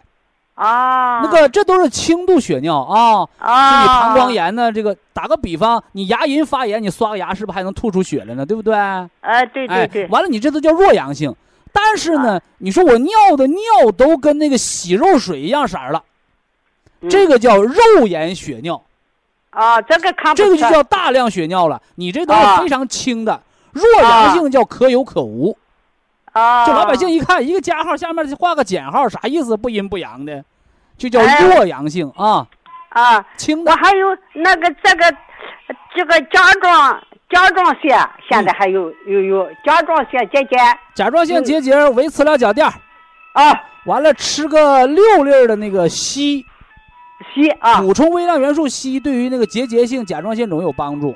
[0.60, 3.26] 啊，那个这都是轻度血尿啊。
[3.38, 4.70] 啊，是你膀胱炎呢？
[4.70, 8.45] 这个打个比方，你牙龈发炎，你刷个牙是不是还能吐出血来呢？
[8.45, 8.76] 对不对？
[8.76, 11.34] 哎，对对哎对，，完了你这都叫弱阳性。
[11.72, 16.03] 但是呢，啊你说我尿的尿都跟那个洗肉水一样色儿了，
[16.99, 18.84] 嗯这个叫肉眼血尿，
[19.51, 21.82] 啊，这个看不这个就叫大量血尿了。
[21.95, 23.41] 你这都是啊非常轻的，
[23.72, 25.51] 弱阳性叫可有可无。
[25.51, 25.55] 啊，
[26.66, 29.58] 就老百姓一看一个加号下面画个减号，啥意思？
[29.58, 30.44] 不阴不阳的，
[30.98, 32.48] 就叫哎弱阳性啊，
[32.90, 35.18] 啊，轻的我还有那个这个
[35.96, 37.98] 这个甲状甲状腺，
[38.30, 40.58] 现在还有有有甲状腺结节。
[40.96, 42.74] 甲状腺嗯结节维持了脚垫儿，
[43.34, 43.64] 啊。
[43.86, 46.44] 完了吃个六粒儿的那个硒，
[47.34, 47.82] 硒啊。
[47.82, 51.16] 补充微量元素硒对于那个结节性甲状腺肿有帮助。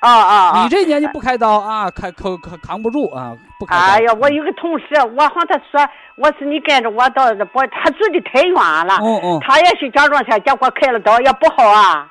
[0.00, 0.62] 啊啊啊！
[0.62, 3.82] 你这年纪不开刀啊，开扛扛扛不住啊，不开刀。
[3.82, 4.86] 哎呀，我有个同事，
[5.16, 12.08] 我和他说，我说你跟着我到不，他住的太远了，嗯嗯，他也是甲状腺，结果开了刀也不好啊。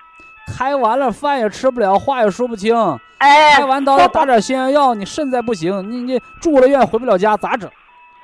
[0.58, 2.76] 开完了饭也吃不了，话也说不清。
[3.20, 7.70] 哎，开完刀要打点消炎药，你肾再不行，你你住了院回不了家，咋整？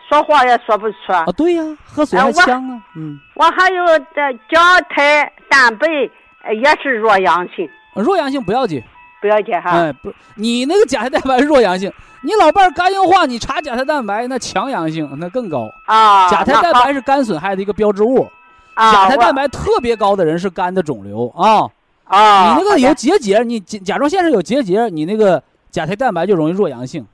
[0.09, 1.25] 说话也说不出啊！
[1.35, 2.81] 对呀，喝水还呛啊。
[2.95, 8.83] 嗯，我还有这甲胎蛋白也是弱阳性，弱阳性不要紧。
[9.23, 11.89] 不要紧哈，哎，不，你那个甲胎蛋白弱阳性，
[12.23, 16.29] 你老伴儿肝硬化，你查甲胎蛋白 那强阳性，那更高啊。
[16.29, 18.27] 甲胎蛋白是肝损害的一个标志物，
[18.73, 21.69] 啊，甲胎蛋白特别高的人是肝的肿瘤啊
[22.03, 22.49] 啊。
[22.49, 27.07] 你那个有结节，你甲甲状腺上有结节，你那个甲胎蛋白就容易弱阳性，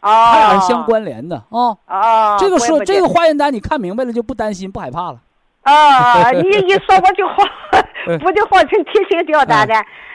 [0.00, 1.76] 啊，它俩是相关联的啊。
[1.86, 5.20] 啊，这个说这个化验单你看明白了就不担心不害怕了。
[5.62, 7.36] 啊，你一说我就好，
[8.18, 9.74] 不就好成提心吊胆的。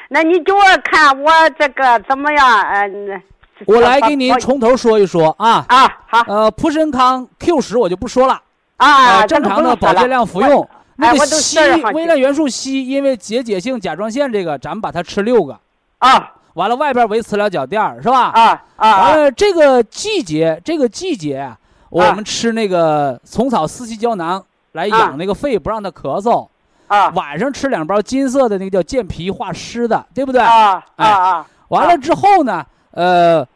[0.09, 2.61] 那你给我看我这个怎么样？
[2.63, 3.21] 嗯，
[3.65, 6.23] 我来给您从头说一说啊啊好。
[6.27, 8.41] 呃，普参康 Q 十我就不说了
[8.77, 10.67] 啊，正常的保健量服用。
[10.95, 15.57] 那个硒，微量元素硒，因为结节性甲状腺这个，咱们把它吃六个
[15.99, 16.33] 啊。
[16.55, 18.31] 完了，外边围磁疗脚垫是吧？
[18.31, 19.01] 啊啊。
[19.01, 21.49] 完了，这个季节，这个季节
[21.89, 26.47] 我们吃那个虫草四气胶囊来养那个肺，不让它咳嗽。
[26.89, 30.41] 啊，晚上吃两包金色的那个叫健脾化湿的，对不对？
[30.41, 31.47] 啊啊啊！
[31.69, 33.47] 完了之后呢，呃，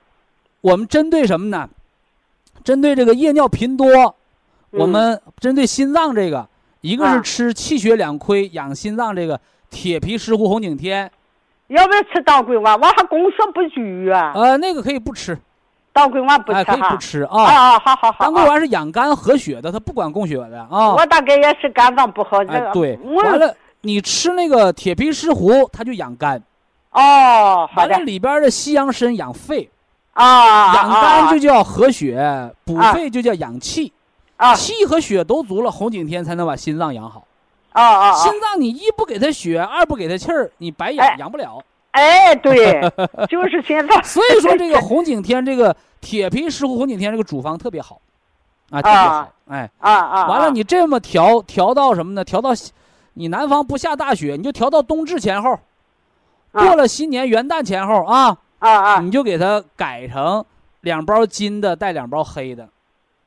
[0.61, 1.67] 我们针对什么呢？
[2.63, 4.15] 针对这个夜尿频多，
[4.69, 6.47] 我们针对心脏这个，
[6.81, 11.11] 一个是吃气血两亏养心脏这个铁皮石斛红景天。
[11.67, 12.79] 要不要吃当归丸？
[12.79, 14.31] 我还宫缩不举啊。
[14.35, 15.37] 呃，那个可以不吃。
[15.93, 17.79] 当归丸不吃可以不吃啊啊！
[17.79, 18.25] 好好好。
[18.25, 20.93] 当归丸是养肝和血的，它不管供血的啊。
[20.93, 22.71] 我大概也是肝脏不好，这个。
[22.73, 22.97] 对。
[22.97, 26.41] 完了，你吃那个铁皮石斛，它就养肝。
[26.91, 27.91] 哦，好的。
[27.91, 29.69] 完了，里边的西洋参养肺。
[30.13, 30.73] 啊。
[30.73, 33.93] 养肝就叫和血，补肺就叫养气。
[34.35, 34.55] 啊。
[34.55, 37.23] 气和血都足了，红景天才能把心脏养好。
[37.71, 38.13] 啊啊！
[38.13, 41.63] 心脏你一不给他血，二不给他气儿，你白养养不了。
[41.93, 42.81] 哎，对，
[43.29, 44.01] 就是现在。
[44.01, 47.99] 所以说这个红景天，这个铁皮石斛红景天这个主方特别好，
[48.71, 50.27] 啊，特别好，哎，啊啊！
[50.27, 52.23] 完了，你这么调调到什么呢？
[52.23, 52.49] 调到
[53.13, 55.59] 你南方不下大雪，你就调到冬至前后，
[56.51, 58.99] 过了新年元旦前后啊啊啊！
[58.99, 60.43] 你就给它改成
[60.81, 62.67] 两包金的，带两包黑的，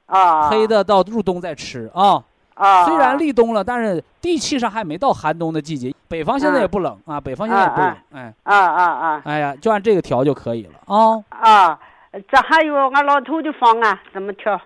[0.06, 2.22] 啊，黑的到入冬再吃啊。
[2.56, 5.94] 啊，虽然立冬了，但是地气上还没到寒冬的季节。
[6.08, 9.22] 北方现在也不冷啊，北方现在也不冷，哎，啊啊啊！
[9.24, 11.22] 哎呀，就按这个调就可以了啊。
[11.28, 11.78] 啊，
[12.28, 14.58] 这还有俺老头的方案怎么调？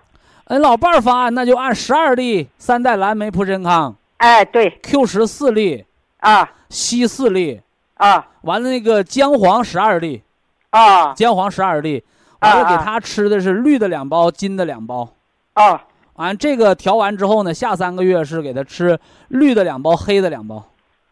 [0.45, 5.83] 俺老伴儿方案那就按十二粒三代蓝莓普参康，哎，对，Q 十四粒，
[6.19, 7.59] 啊，硒四粒，
[7.95, 10.21] 啊，完了那个姜黄十二粒，
[10.69, 12.03] 啊，姜黄十二粒，
[12.39, 15.09] 完了给他吃的是绿的两包，金的两包，
[15.53, 15.81] 啊。
[16.15, 18.99] 完这个调完之后呢，下三个月是给他吃
[19.29, 20.63] 绿的两包，黑的两包，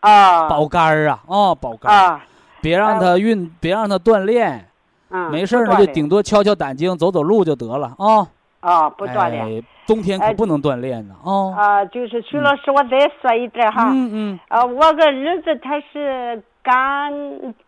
[0.01, 2.23] 啊，保肝儿啊，哦，保肝啊，
[2.61, 4.67] 别让他运，别让他锻炼，
[5.09, 8.27] 嗯，没事呢就顶多敲敲胆经，走走路就得了啊。
[8.59, 11.55] 啊，不锻炼，冬天可不能锻炼呢啊。
[11.55, 17.09] 啊，就是徐老师，我再说一点哈，嗯嗯，啊，我个儿子他是肝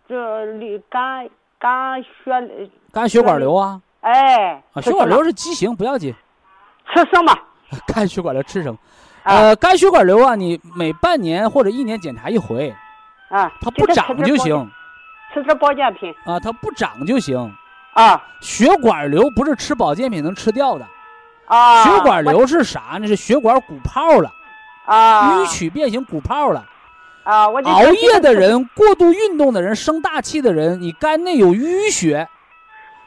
[0.10, 6.14] 这里肝肝血肝血管瘤啊，哎，啊，血管瘤是畸形，不要紧。
[6.94, 7.38] 吃什么？
[7.88, 8.78] 肝血管瘤吃什么？
[9.24, 12.74] 呃，肝血管瘤啊，你每半年或者一年检查一回。
[13.30, 14.70] 啊，它不长就行。
[15.34, 16.14] 吃吃保健品。
[16.26, 17.38] 啊，它不长就行。
[17.94, 20.86] 啊，血管瘤不是吃保健品能吃掉的。
[21.46, 23.08] 啊，血管瘤是啥呢？
[23.08, 24.32] 是血管鼓泡了。
[24.86, 26.66] 啊，淤曲变形鼓泡了。
[27.24, 32.28] 啊，我熬夜的人、过度运动的人、生大气的人，你肝内有淤血，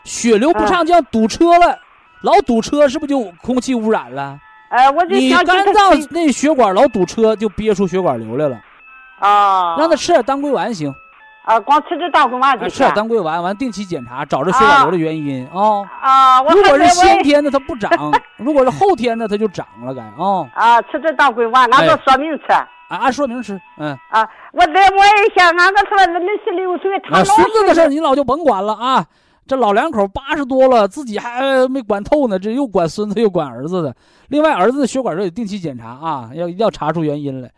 [0.05, 1.79] 血流不畅，就像堵车了。
[2.25, 4.39] 老堵车是不是就空气污染了？
[4.71, 8.59] 哎，我就你肝脏那血管老堵车，就憋出血管瘤来了。
[9.21, 10.93] 啊，让他吃点当归丸行。
[11.45, 15.87] 啊，光吃这当归丸就吃点当归丸，完定期检查，找着血管瘤的原因啊。
[16.01, 17.91] 啊，如果是先天的，它不长；
[18.39, 20.49] 如果是后天的，它就长了，该啊。
[20.55, 22.45] 啊，吃这当归丸，按照说明吃。
[22.53, 23.97] 啊，按说明吃，嗯。
[24.09, 26.19] 啊，我再问一下，俺个说儿子
[26.53, 29.05] 六岁，他老孙子的事你老就甭管了啊。
[29.47, 33.95] 这老两口八十多了，自己还没管透呢，这又管孙子又管儿子的。
[34.29, 37.53] 另外，儿子的血管得定期检查啊，要一定要查出原因来。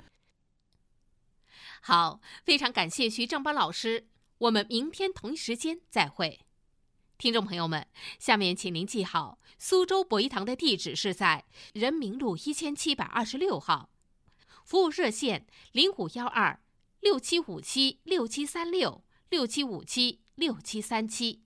[1.82, 4.08] 好，非常感谢徐正邦老师，
[4.38, 6.40] 我们明天同一时间再会。
[7.18, 7.86] 听众朋友们，
[8.18, 13.90] 下面请您记好，苏州博医堂的地址是在人民路一千七百二十六号。
[14.64, 16.58] 服务热线零五幺二
[16.98, 21.45] 六七五七六七三六六七五七六七三七。